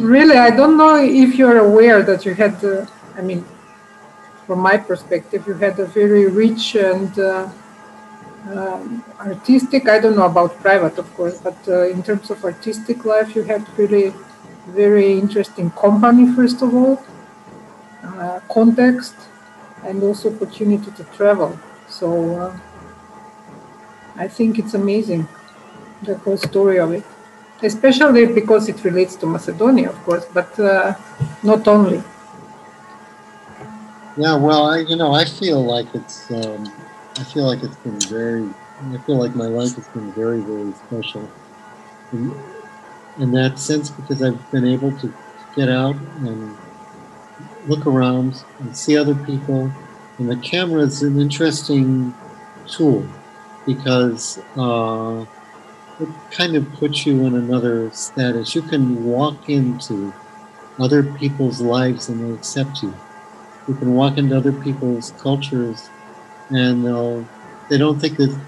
really, 0.00 0.36
I 0.36 0.50
don't 0.50 0.76
know 0.76 0.96
if 0.96 1.34
you're 1.34 1.58
aware 1.58 2.02
that 2.02 2.24
you 2.24 2.34
had, 2.34 2.62
uh, 2.64 2.86
I 3.16 3.22
mean, 3.22 3.44
from 4.46 4.60
my 4.60 4.76
perspective, 4.76 5.46
you 5.46 5.54
had 5.54 5.78
a 5.78 5.86
very 5.86 6.26
rich 6.26 6.74
and 6.74 7.18
uh, 7.18 7.48
um, 8.48 9.04
artistic, 9.20 9.88
I 9.88 9.98
don't 9.98 10.16
know 10.16 10.26
about 10.26 10.56
private, 10.60 10.98
of 10.98 11.12
course, 11.14 11.38
but 11.38 11.56
uh, 11.68 11.88
in 11.88 12.02
terms 12.02 12.30
of 12.30 12.44
artistic 12.44 13.04
life, 13.04 13.34
you 13.34 13.42
had 13.42 13.66
really 13.78 14.14
very 14.68 15.18
interesting 15.18 15.70
company, 15.72 16.32
first 16.34 16.62
of 16.62 16.74
all, 16.74 17.02
uh, 18.04 18.40
context, 18.50 19.14
and 19.84 20.02
also 20.02 20.34
opportunity 20.34 20.90
to 20.92 21.04
travel. 21.16 21.58
So 21.88 22.38
uh, 22.38 22.58
I 24.16 24.28
think 24.28 24.58
it's 24.58 24.74
amazing 24.74 25.28
the 26.02 26.16
whole 26.18 26.36
story 26.36 26.78
of 26.78 26.92
it, 26.92 27.04
especially 27.62 28.26
because 28.26 28.68
it 28.68 28.82
relates 28.84 29.16
to 29.16 29.26
Macedonia, 29.26 29.90
of 29.90 29.98
course, 30.04 30.26
but 30.32 30.58
uh, 30.58 30.94
not 31.42 31.66
only. 31.68 32.02
Yeah, 34.16 34.36
well, 34.36 34.66
I 34.66 34.78
you 34.80 34.96
know 34.96 35.12
I 35.12 35.24
feel 35.24 35.62
like 35.64 35.86
it's 35.94 36.30
um, 36.30 36.70
I 37.16 37.24
feel 37.24 37.46
like 37.46 37.62
it's 37.62 37.76
been 37.76 38.00
very 38.00 38.48
I 38.92 38.98
feel 38.98 39.16
like 39.16 39.34
my 39.34 39.46
life 39.46 39.74
has 39.76 39.88
been 39.88 40.10
very 40.12 40.40
very 40.40 40.72
special 40.72 41.30
in, 42.12 42.34
in 43.18 43.32
that 43.32 43.58
sense 43.58 43.90
because 43.90 44.22
I've 44.22 44.50
been 44.50 44.66
able 44.66 44.92
to 44.98 45.12
get 45.54 45.68
out 45.68 45.96
and 46.26 46.56
look 47.66 47.86
around 47.86 48.42
and 48.58 48.76
see 48.76 48.96
other 48.96 49.14
people, 49.14 49.70
and 50.18 50.30
the 50.30 50.36
camera 50.36 50.82
is 50.82 51.02
an 51.02 51.20
interesting 51.20 52.14
tool 52.66 53.06
because. 53.66 54.38
Uh, 54.56 55.26
it 56.02 56.08
kind 56.30 56.56
of 56.56 56.70
puts 56.74 57.06
you 57.06 57.24
in 57.26 57.34
another 57.34 57.90
status. 57.92 58.54
You 58.54 58.62
can 58.62 59.04
walk 59.04 59.48
into 59.48 60.12
other 60.78 61.02
people's 61.02 61.60
lives 61.60 62.08
and 62.08 62.20
they 62.20 62.34
accept 62.34 62.82
you. 62.82 62.94
You 63.68 63.74
can 63.74 63.94
walk 63.94 64.18
into 64.18 64.36
other 64.36 64.52
people's 64.52 65.12
cultures 65.18 65.88
and 66.50 66.84
they'll, 66.84 67.26
they 67.68 67.78
don't 67.78 68.00
think 68.00 68.16
that 68.16 68.38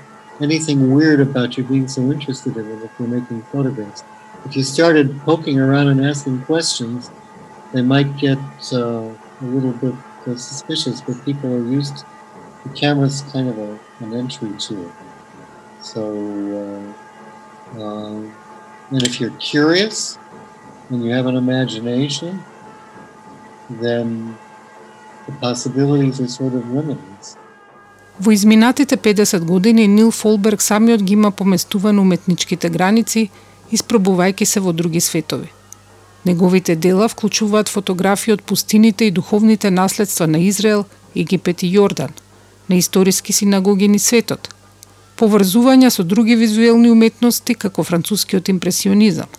anything 0.41 0.93
weird 0.93 1.21
about 1.21 1.57
you 1.57 1.65
being 1.65 1.89
so 1.89 2.11
interested 2.11 2.57
in 2.57 2.67
it 2.71 2.83
if 2.83 2.91
you're 2.99 3.09
making 3.09 3.43
photographs. 3.43 4.03
If 4.45 4.57
you 4.57 4.63
started 4.63 5.21
poking 5.21 5.61
around 5.61 5.89
and 5.89 6.05
asking 6.05 6.43
questions, 6.43 7.11
they 7.73 7.83
might 7.83 8.17
get 8.17 8.39
uh, 8.73 9.09
a 9.09 9.45
little 9.45 9.73
bit 9.73 9.95
uh, 10.27 10.37
suspicious, 10.37 11.01
but 11.01 11.23
people 11.25 11.53
are 11.53 11.65
used. 11.65 12.05
The 12.65 12.71
camera's 12.71 13.23
kind 13.33 13.49
of 13.49 13.59
a, 13.59 13.79
an 14.01 14.15
entry 14.15 14.51
tool. 14.59 14.91
So 15.81 16.03
uh, 16.61 17.12
um, 17.79 18.33
and 18.91 19.03
if 19.03 19.21
you're 19.21 19.37
curious 19.39 20.19
and 20.91 21.05
you 21.05 21.11
have 21.13 21.27
an 21.27 21.37
imagination, 21.37 22.43
then 23.71 24.37
the 25.27 25.33
possibilities 25.41 26.21
are 26.21 26.29
sort 26.29 26.55
of 26.55 26.65
limitless. 26.71 27.37
Во 28.21 28.33
изминатите 28.33 28.97
50 28.97 29.41
години 29.45 29.89
Нил 29.89 30.11
Фолберг 30.11 30.63
самиот 30.63 31.03
ги 31.03 31.13
има 31.13 31.31
поместуван 31.31 31.99
уметничките 31.99 32.69
граници, 32.69 33.31
испробувајќи 33.73 34.45
се 34.45 34.61
во 34.61 34.73
други 34.73 35.01
светови. 35.01 35.49
Неговите 36.27 36.77
дела 36.77 37.09
вклучуваат 37.09 37.69
фотографии 37.69 38.33
од 38.33 38.43
пустините 38.43 39.05
и 39.05 39.11
духовните 39.11 39.71
наследства 39.71 40.27
на 40.27 40.39
Израел, 40.39 40.85
Египет 41.17 41.63
и 41.63 41.79
Јордан, 41.79 42.11
на 42.69 42.77
историски 42.77 43.33
синагоги 43.33 43.89
ни 43.89 43.99
светот– 43.99 44.55
поврзувања 45.23 45.91
со 45.95 46.03
други 46.03 46.35
визуелни 46.35 46.91
уметности 46.91 47.55
како 47.55 47.85
францускиот 47.87 48.49
импресионизам. 48.51 49.31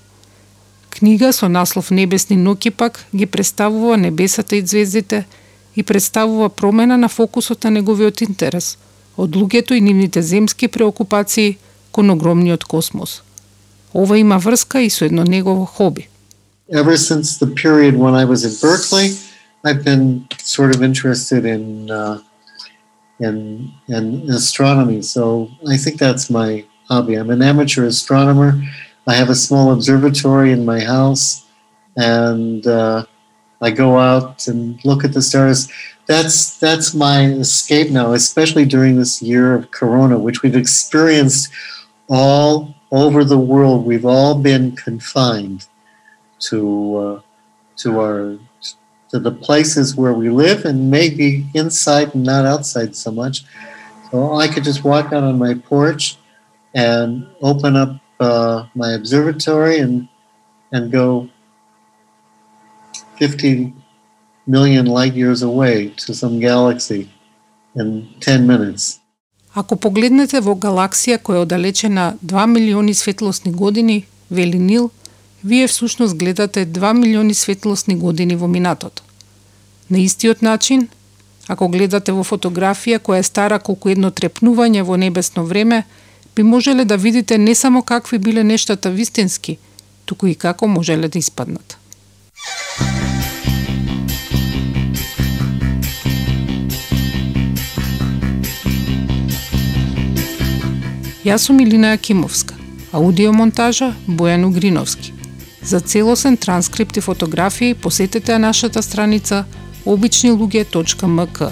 Книга 0.89 1.33
со 1.33 1.49
наслов 1.49 1.91
Небесни 1.91 2.37
ноки 2.37 2.71
пак 2.71 3.05
ги 3.15 3.25
представува 3.25 3.97
небесата 3.97 4.55
и 4.55 4.61
звездите 4.61 5.25
и 5.75 5.83
представува 5.83 6.49
промена 6.49 6.97
на 6.97 7.09
фокусот 7.09 7.63
на 7.63 7.71
неговиот 7.71 8.21
интерес 8.21 8.77
од 9.17 9.35
луѓето 9.35 9.75
и 9.75 9.81
нивните 9.81 10.21
земски 10.21 10.67
преокупации 10.67 11.57
кон 11.91 12.09
огромниот 12.09 12.63
космос. 12.63 13.21
Ова 13.93 14.17
има 14.17 14.37
врска 14.37 14.81
и 14.81 14.89
со 14.89 15.05
едно 15.05 15.23
негово 15.23 15.65
хоби. 15.65 16.07
Ever 16.71 16.95
since 16.97 17.37
the 17.43 17.51
period 17.63 17.97
when 17.97 18.15
I 18.15 18.25
was 18.25 18.45
in 18.47 18.55
Berkeley, 18.61 19.17
I've 19.65 19.83
been 19.83 20.25
sort 20.43 20.75
of 20.75 20.81
interested 20.81 21.43
in 21.45 21.91
uh, 21.91 22.19
and 23.19 23.71
and 23.87 24.29
astronomy. 24.29 25.01
So 25.01 25.49
I 25.67 25.77
think 25.77 25.97
that's 25.97 26.29
my 26.29 26.65
hobby. 26.87 27.15
I'm 27.15 27.29
an 27.29 27.41
amateur 27.41 27.85
astronomer. 27.85 28.61
I 29.07 29.15
have 29.15 29.29
a 29.29 29.35
small 29.35 29.73
observatory 29.73 30.51
in 30.51 30.65
my 30.65 30.79
house, 30.79 31.45
and 31.97 32.65
uh, 32.65 33.05
I 33.61 33.71
go 33.71 33.97
out 33.97 34.47
and 34.47 34.83
look 34.85 35.03
at 35.03 35.13
the 35.13 35.21
stars. 35.21 35.71
That's 36.05 36.57
that's 36.59 36.93
my 36.93 37.25
escape 37.25 37.89
now, 37.91 38.13
especially 38.13 38.65
during 38.65 38.97
this 38.97 39.21
year 39.21 39.55
of 39.55 39.71
Corona, 39.71 40.19
which 40.19 40.41
we've 40.41 40.55
experienced 40.55 41.51
all 42.09 42.75
over 42.91 43.23
the 43.23 43.37
world. 43.37 43.85
We've 43.85 44.05
all 44.05 44.35
been 44.35 44.75
confined 44.75 45.67
to 46.39 46.95
uh, 46.97 47.21
to 47.77 47.99
our 47.99 48.37
to 49.12 49.18
the 49.18 49.30
places 49.30 49.96
where 49.96 50.12
we 50.12 50.28
live 50.28 50.64
and 50.64 50.90
maybe 50.90 51.46
inside 51.54 52.14
and 52.14 52.24
not 52.24 52.44
outside 52.44 52.94
so 52.94 53.10
much. 53.10 53.44
So 54.10 54.34
I 54.34 54.48
could 54.48 54.64
just 54.64 54.84
walk 54.84 55.12
out 55.12 55.24
on 55.24 55.38
my 55.38 55.54
porch 55.54 56.16
and 56.74 57.26
open 57.40 57.76
up 57.76 57.96
uh, 58.20 58.66
my 58.74 58.92
observatory 58.92 59.78
and 59.78 60.08
and 60.72 60.92
go 60.92 61.28
50 63.16 63.72
million 64.46 64.86
light 64.86 65.14
years 65.14 65.42
away 65.42 65.88
to 66.04 66.14
some 66.14 66.40
galaxy 66.40 67.08
in 67.74 68.08
10 68.20 68.46
minutes. 68.46 69.00
Ако 69.54 69.76
погледнете 69.76 70.40
во 70.40 70.54
галаксија 70.54 71.18
која 71.18 71.40
е 71.40 71.44
оддалечена 71.46 72.16
2 72.24 72.46
милиони 72.46 72.94
светлосни 72.94 73.52
години, 73.52 74.06
вели 74.30 74.58
Нил, 74.58 74.90
вие 75.45 75.67
всушност 75.67 76.15
гледате 76.15 76.67
2 76.67 76.93
милиони 76.93 77.33
светлосни 77.33 77.95
години 77.95 78.35
во 78.35 78.47
минатото. 78.47 79.03
На 79.91 79.97
истиот 79.97 80.41
начин, 80.41 80.87
ако 81.47 81.67
гледате 81.67 82.11
во 82.11 82.23
фотографија 82.23 82.99
која 82.99 83.19
е 83.19 83.23
стара 83.23 83.59
колку 83.59 83.89
едно 83.89 84.11
трепнување 84.11 84.81
во 84.81 84.97
небесно 84.97 85.45
време, 85.45 85.83
би 86.35 86.43
можеле 86.43 86.85
да 86.85 86.97
видите 86.97 87.37
не 87.37 87.55
само 87.55 87.81
какви 87.81 88.17
биле 88.17 88.43
нештата 88.43 88.89
вистински, 88.89 89.57
туку 90.05 90.27
и 90.27 90.35
како 90.35 90.67
можеле 90.67 91.07
да 91.07 91.19
испаднат. 91.19 91.77
Јас 101.23 101.37
сум 101.47 101.59
Илина 101.59 101.93
Акимовска, 101.93 102.55
аудиомонтажа 102.91 103.93
Бојан 104.07 104.43
Угриновски. 104.43 105.13
За 105.63 105.79
целосен 105.79 106.37
транскрипт 106.37 106.97
и 106.97 106.99
фотографии 106.99 107.73
посетете 107.73 108.37
нашата 108.37 108.83
страница 108.83 109.45
обичнилуѓе.мк. 109.85 111.51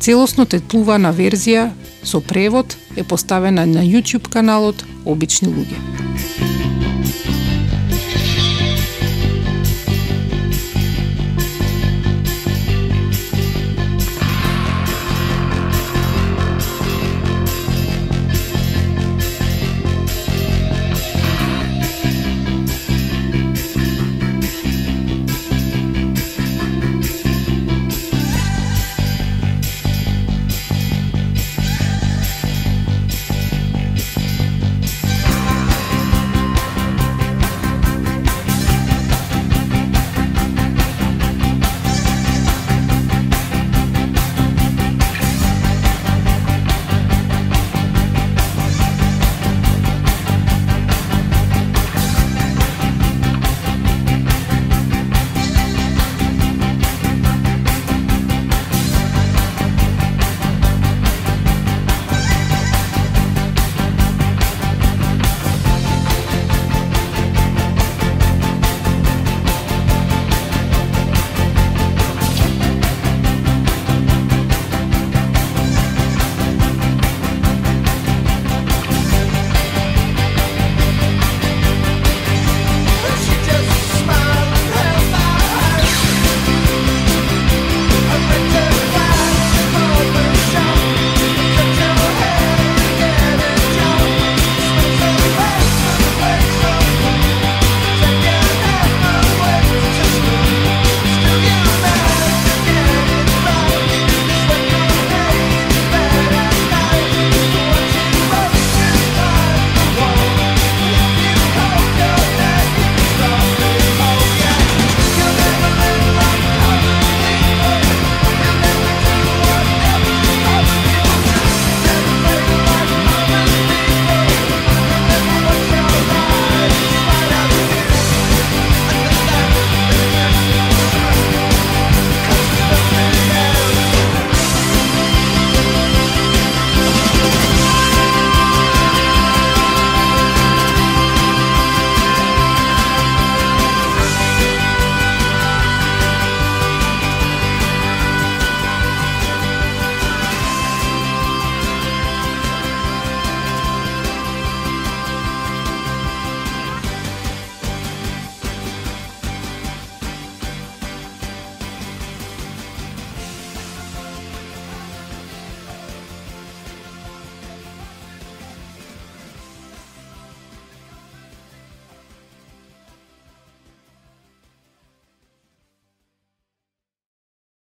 Целосно 0.00 0.46
тетлувана 0.46 1.12
верзија 1.14 1.70
со 2.02 2.20
превод 2.20 2.76
е 2.96 3.04
поставена 3.04 3.66
на 3.66 3.84
YouTube 3.86 4.28
каналот 4.28 4.84
Обични 5.04 5.48
луѓе. 5.48 6.41